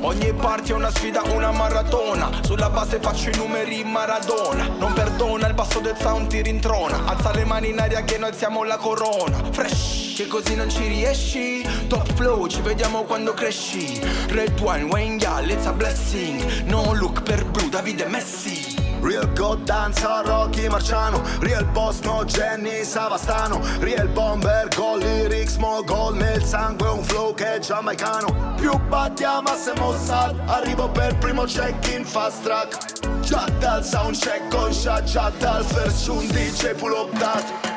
[0.00, 2.28] Ogni party è una sfida, una maratona.
[2.42, 4.66] Sulla base faccio i numeri Maradona.
[4.66, 7.04] Non perdona, il basso del sound ti rintrona.
[7.04, 9.40] Alza le mani in aria che noi siamo la corona.
[9.52, 11.66] Fresh, che così non ci riesci.
[11.88, 14.00] Top flow, ci vediamo quando cresci.
[14.28, 16.40] Red wine, Wayne Gal, it's a blessing.
[16.66, 18.82] No look per Blue, Davide Messi.
[19.00, 21.20] Real God danza Rocky Marciano.
[21.40, 23.60] Real boss no Jenny Savastano.
[23.80, 28.54] Real bomber gol lyrics mo gol nel sangue un flow che è giamaicano.
[28.56, 33.20] Più battiamo a Mossad Arrivo per primo check in fast track.
[33.20, 37.73] Già dal sound check con shot Già dal first un DJ pull up that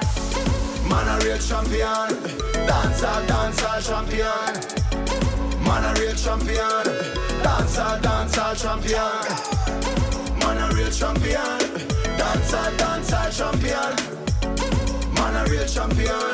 [0.87, 2.17] Man a real champion.
[2.65, 4.53] Danza danza champion.
[5.63, 6.83] Man a real champion.
[7.41, 9.77] Danza danza champion.
[10.39, 11.87] Man a real champion.
[12.17, 13.93] Danza, danza champion.
[15.11, 16.33] Man a real champion.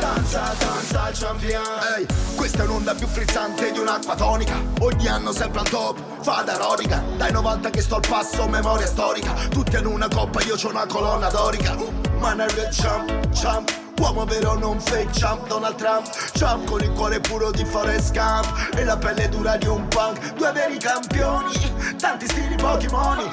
[0.00, 1.62] Danza, danza champion.
[1.96, 4.60] Ehi, questa è un'onda più frizzante di un'acqua tonica.
[4.80, 7.02] Ogni anno sempre al top, fa da rorica.
[7.16, 9.32] Dai 90 che sto al passo, memoria storica.
[9.48, 11.76] Tutti hanno una coppa, io c'ho una colonna dorica.
[12.18, 16.06] Man a real champ, champ Uomo vero non fake champ Donald Trump.
[16.34, 18.76] Champ con il cuore puro di Forest Gump.
[18.76, 20.34] E la pelle dura di un punk.
[20.34, 21.52] Due veri campioni
[21.98, 22.88] Tanti stili pochi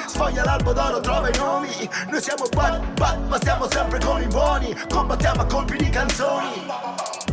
[0.07, 1.89] Sfoglia l'albo d'oro trova i nomi.
[2.09, 4.75] Noi siamo bad bad ma stiamo sempre con i buoni.
[4.89, 7.30] Combattiamo a colpi di canzoni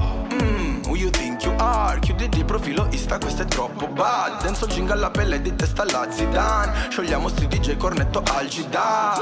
[1.59, 1.99] you think you are?
[2.01, 6.07] Chiudi di profilo Insta, questo è troppo bad Denso jingle alla pelle di testa alla
[6.11, 9.21] Zidane Sciogliamo sti DJ cornetto al Gida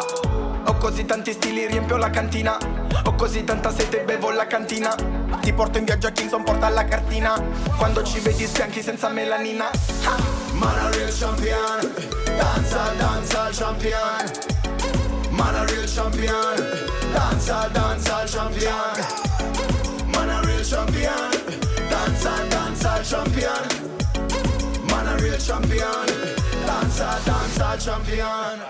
[0.67, 2.59] Ho così tanti stili, riempio la cantina.
[3.05, 4.95] Ho così tanta sete, bevo la cantina.
[5.41, 7.41] Ti porto in viaggio a Kingston, porta la cartina.
[7.77, 9.71] Quando ci vedi sbianchi senza melanina.
[10.53, 11.95] Man a real champion,
[12.37, 14.31] danza, danza champion.
[15.31, 16.55] Man a real champion,
[17.13, 19.07] danza, danza champion.
[20.07, 21.36] Man a real champion,
[23.09, 23.67] champion.
[24.89, 26.07] Man a real champion,
[26.65, 28.61] danza, danza champion.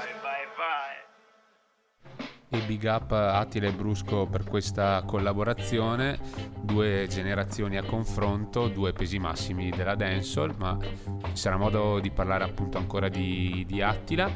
[2.49, 6.19] E big up Attila e Brusco per questa collaborazione,
[6.61, 12.45] due generazioni a confronto, due pesi massimi della dancehall, ma ci sarà modo di parlare
[12.45, 14.31] appunto ancora di, di Attila.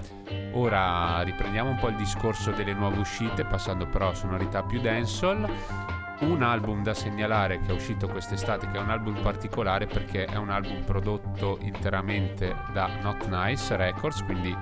[0.55, 6.00] Ora riprendiamo un po' il discorso delle nuove uscite, passando però a sonorità più dancehall.
[6.21, 10.37] Un album da segnalare che è uscito quest'estate, che è un album particolare perché è
[10.37, 14.55] un album prodotto interamente da Not Nice Records, quindi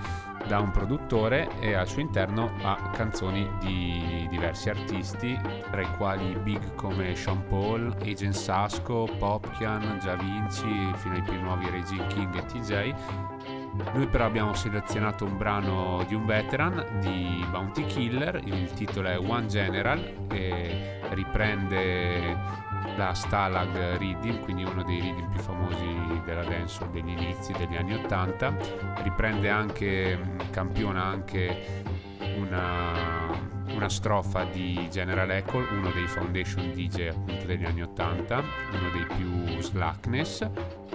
[0.46, 5.38] da un produttore e al suo interno ha canzoni di diversi artisti,
[5.70, 11.40] tra i quali big come Sean Paul, Agent Sasco, Popkian, Gia Vinci, fino ai più
[11.40, 12.94] nuovi Regine King e TJ.
[13.94, 19.18] Noi però abbiamo selezionato un brano di un veteran di Bounty Killer, il titolo è
[19.18, 22.36] One General e riprende
[22.96, 27.94] la Stalag Reading, quindi uno dei reading più famosi della dancehall degli inizi degli anni
[27.94, 28.56] 80.
[29.02, 30.18] Riprende anche,
[30.50, 31.82] campiona anche
[32.36, 33.28] una,
[33.70, 39.06] una strofa di General Echo, uno dei foundation DJ appunto degli anni 80, uno dei
[39.16, 40.48] più slackness.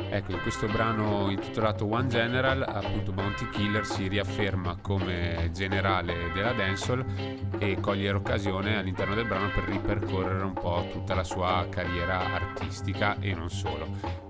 [0.10, 6.54] Ecco, in questo brano intitolato One General, appunto Bounty Killer si riafferma come generale della
[6.54, 7.04] dancehall
[7.58, 13.18] e coglie l'occasione all'interno del brano per ripercorrere un po' tutta la sua carriera artistica
[13.20, 13.88] e non solo.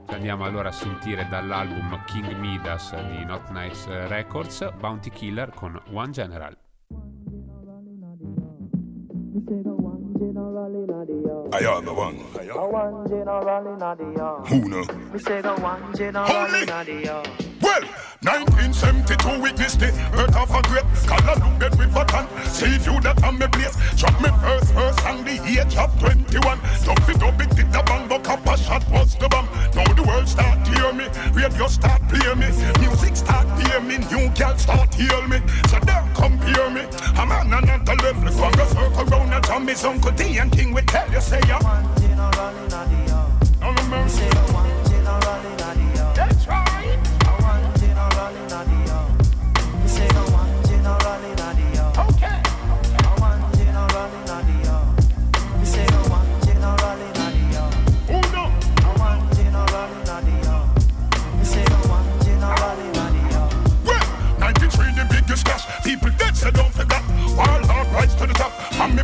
[0.07, 6.11] Andiamo allora a sentire dall'album King Midas di Not Nice Records, Bounty Killer con One
[6.11, 6.62] General.
[11.53, 12.17] I am the one.
[12.71, 14.47] one general in the yard.
[14.47, 14.83] Who know?
[15.13, 16.61] Me say the one general Holy.
[16.61, 17.29] in the yard.
[17.61, 17.81] Well,
[18.23, 22.25] 1972 witness the earth of a great scholar look dead with a tan.
[22.47, 23.75] See you that on me place.
[23.99, 26.39] Drop me first verse on the age of 21.
[26.87, 29.47] Dump it up, it did the bang, but a shot was the bomb.
[29.75, 32.47] Now the world start hear me, radio start play me,
[32.79, 35.43] music start hear me, new girl start hear me.
[35.67, 36.87] So don't compare me.
[37.19, 38.23] I'm on another level.
[38.23, 41.59] Go circle round and jam his uncle D and King will tell you say ya.
[43.59, 44.42] No no mercy.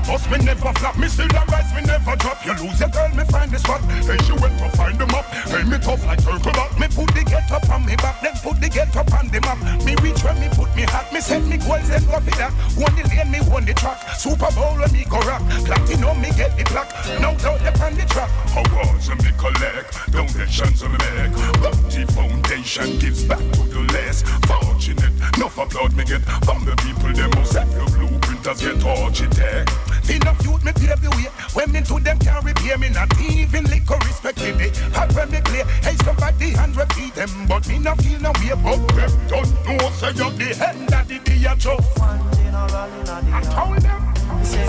[0.10, 0.98] And me never flop.
[0.98, 2.44] Me still a rise, me never drop.
[2.44, 3.82] You lose your girl, me find the spot.
[4.10, 5.26] Hey, she went to find them map.
[5.46, 6.74] Hey, me tough like turtle back.
[6.80, 8.20] Me put the get up on me back.
[8.22, 9.62] Then put the get up on the map.
[9.86, 11.14] Me reach when me put me hat.
[11.14, 12.52] Me set me goals, then go for that.
[12.74, 14.02] One the lane, me won the track.
[14.18, 15.46] Super Bowl when me go rock.
[15.66, 16.90] Platinum, me get the plaque.
[17.22, 18.34] No doubt upon the track.
[18.58, 19.94] Awards and me collect.
[20.10, 21.38] Donations and me make.
[21.62, 25.14] Bounty Foundation gives back to the less fortunate.
[25.38, 27.14] Enough applaud me get from the people.
[27.14, 29.70] Them most set your blueprinters get architect.
[30.10, 31.30] Enough youth me pave the way.
[31.54, 34.70] When me to them can't repair me, not even liquor respect me.
[34.94, 38.50] Hot when me play, hey somebody hundred feet them, but me not feel no way
[38.50, 39.12] about them.
[39.28, 41.78] Don't know say you're the hand that the day you show.
[42.02, 44.02] I told them.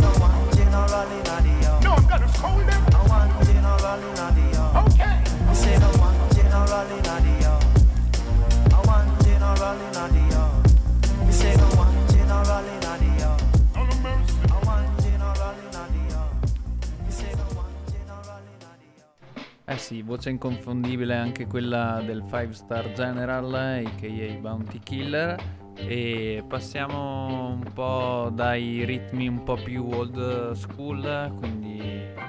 [0.00, 2.90] No, one general in the No, I'm gonna told them.
[4.30, 4.59] Okay.
[19.90, 24.38] Sì, voce inconfondibile anche quella del 5 Star General, a.k.a.
[24.38, 25.36] Bounty Killer.
[25.74, 31.80] E passiamo un po' dai ritmi un po' più old school, quindi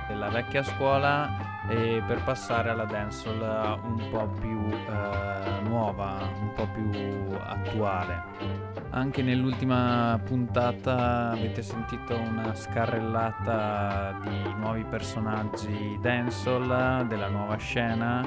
[0.07, 6.67] della vecchia scuola, e per passare alla dancehall un po' più eh, nuova, un po'
[6.67, 8.23] più attuale.
[8.89, 18.25] Anche nell'ultima puntata avete sentito una scarrellata di nuovi personaggi dancehall della nuova scena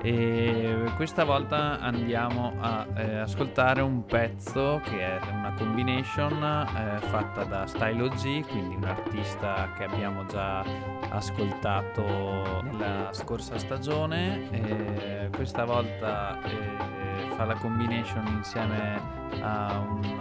[0.00, 7.44] e questa volta andiamo a eh, ascoltare un pezzo che è una combination eh, fatta
[7.44, 10.64] da Stylo G, quindi un artista che abbiamo già
[11.10, 14.50] ascoltato nella scorsa stagione.
[14.50, 19.00] E questa volta eh, fa la combination insieme
[19.40, 20.18] a un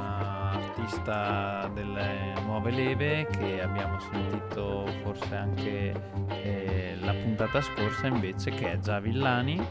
[0.47, 5.93] artista delle nuove leve che abbiamo sentito forse anche
[6.29, 9.65] eh, la puntata scorsa invece che è già Villani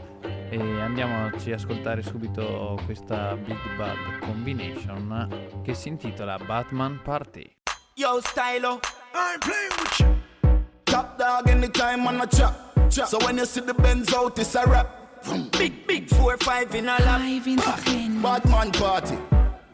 [0.49, 7.55] e andiamoci ad ascoltare subito questa Big Bad combination che si intitola Batman Party.
[7.95, 8.79] Yo, Stylo,
[9.13, 10.26] I ain't playing with you.
[10.87, 12.89] Top dog anytime on a chop.
[12.89, 13.09] chop.
[13.09, 14.89] So when you see the Benz out, it's a rap.
[15.51, 17.21] Big, big four, five in a lap.
[18.23, 19.17] Bad man party.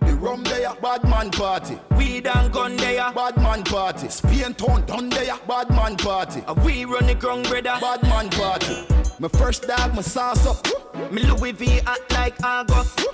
[0.01, 1.77] The rum there, bad man party.
[1.95, 4.09] Weed and gun there, bad man party.
[4.09, 6.41] Spain town done there, bad man party.
[6.47, 8.75] Uh, we run the ground, brother, bad man party.
[9.19, 10.65] My first dog, my sauce up.
[11.11, 13.05] Me Louis V act like August.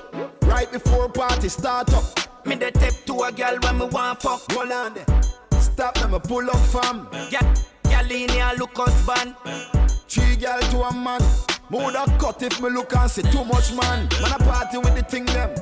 [0.43, 2.45] Right before party start up.
[2.45, 4.41] Me the tip to a girl when me want fuck.
[4.53, 5.05] Hold on there.
[5.59, 7.07] Stop them, me pull up fam.
[7.29, 7.53] Yeah,
[8.11, 9.35] in here look husband.
[10.07, 11.21] Three girl to a man.
[11.69, 14.07] More that cut if me look and see too much man.
[14.21, 15.53] Man a party with the thing them.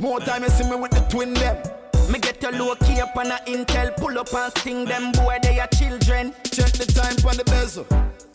[0.00, 1.56] More time you see me with the twin them.
[2.10, 5.38] Me get a low key up on a intel, pull up and sting them boy,
[5.42, 6.34] they are children.
[6.44, 7.86] Check the time on the bezel.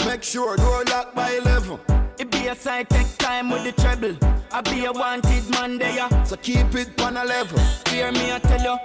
[0.06, 1.80] Make sure door lock by 11.
[2.18, 4.18] It be a side take time with the treble.
[4.52, 6.10] I be a wanted man there.
[6.26, 7.60] So keep it on a level.
[7.90, 8.78] Hear me, I tell you.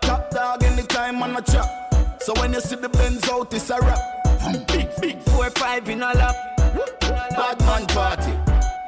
[0.00, 1.79] Top dog anytime on a chop.
[2.30, 3.98] So when you see the Benz out, it's a rap.
[4.68, 6.36] Big, big four, five in a lap.
[7.10, 8.30] Bad man party.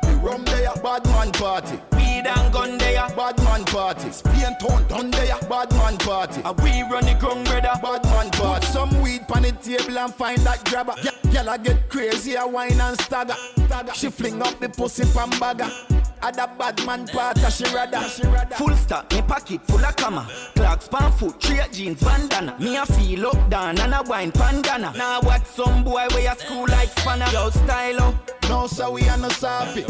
[0.02, 1.76] The rum there, bad man party.
[1.90, 4.12] Weed and gun there, bad man party.
[4.12, 6.40] Spain town done there, bad man party.
[6.44, 8.64] And we run the ground, brother, bad man party.
[8.64, 10.94] Put some weed on the table and find that grabber.
[11.02, 13.34] Yeah, girl, I get crazy, I wine and stagger.
[13.66, 13.94] stagger.
[13.94, 15.68] She fling up the pussy pan bagger.
[16.22, 18.00] At a bad man party, she rather.
[18.54, 20.28] Full stock, me pocket full of comma.
[20.54, 22.56] Clocks pan foot, straight jeans, bandana.
[22.60, 24.94] Me a feel up down and a wine pandana.
[24.96, 27.26] Now what some boy way a school like spanner.
[27.32, 28.30] Yo style up.
[28.48, 29.84] No, so we are no sappy.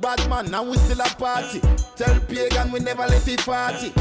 [0.00, 1.60] Bad man, now we still a party.
[1.96, 3.92] Tell pagan we never let it party.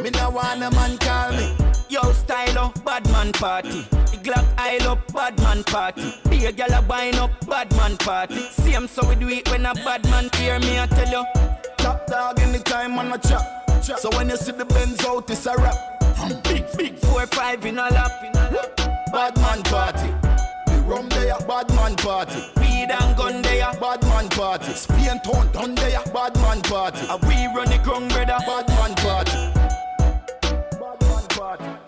[0.00, 1.56] Me no want a man call me.
[1.88, 3.84] Yo style up, bad man party.
[4.24, 6.14] Glock aisle up, bad man party.
[6.30, 8.36] Be a gal a wine up, bad man party.
[8.36, 11.24] Same so we do it when a bad man hear me, I tell you.
[11.76, 13.44] Top dog anytime on a chop.
[13.82, 15.76] So when you see the Benz out, it's a rap.
[16.42, 18.12] Big, big four, five in a lap.
[19.12, 20.08] Bad man party.
[20.68, 22.40] The rum there, bad man party.
[22.56, 24.72] Weed and gun there, bad man party.
[24.72, 27.06] Spain town done there, bad man party.
[27.10, 29.60] And we run the ground, brother, bad man party.
[30.80, 31.83] Bad man party.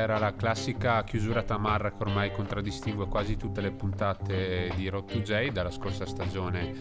[0.00, 5.20] Era la classica chiusura tamarra che ormai contraddistingue quasi tutte le puntate di Road to
[5.20, 6.74] J, dalla scorsa stagione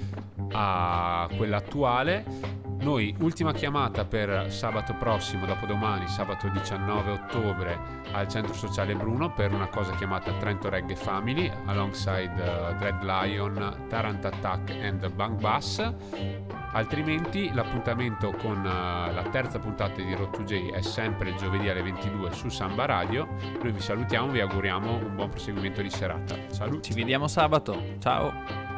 [0.52, 2.68] a quella attuale.
[2.82, 7.78] Noi, ultima chiamata per sabato prossimo, dopodomani, sabato 19 ottobre,
[8.14, 13.86] al Centro Sociale Bruno per una cosa chiamata Trento Reggae Family, alongside uh, Dread Lion,
[13.90, 15.94] Tarant Attack and Bang Bass.
[16.72, 21.68] Altrimenti l'appuntamento con uh, la terza puntata di Road to J è sempre il giovedì
[21.68, 23.28] alle 22 su Samba Radio.
[23.62, 26.36] Noi vi salutiamo, vi auguriamo un buon proseguimento di serata.
[26.48, 26.92] Saluti.
[26.92, 27.98] Ci vediamo sabato.
[28.00, 28.69] Ciao.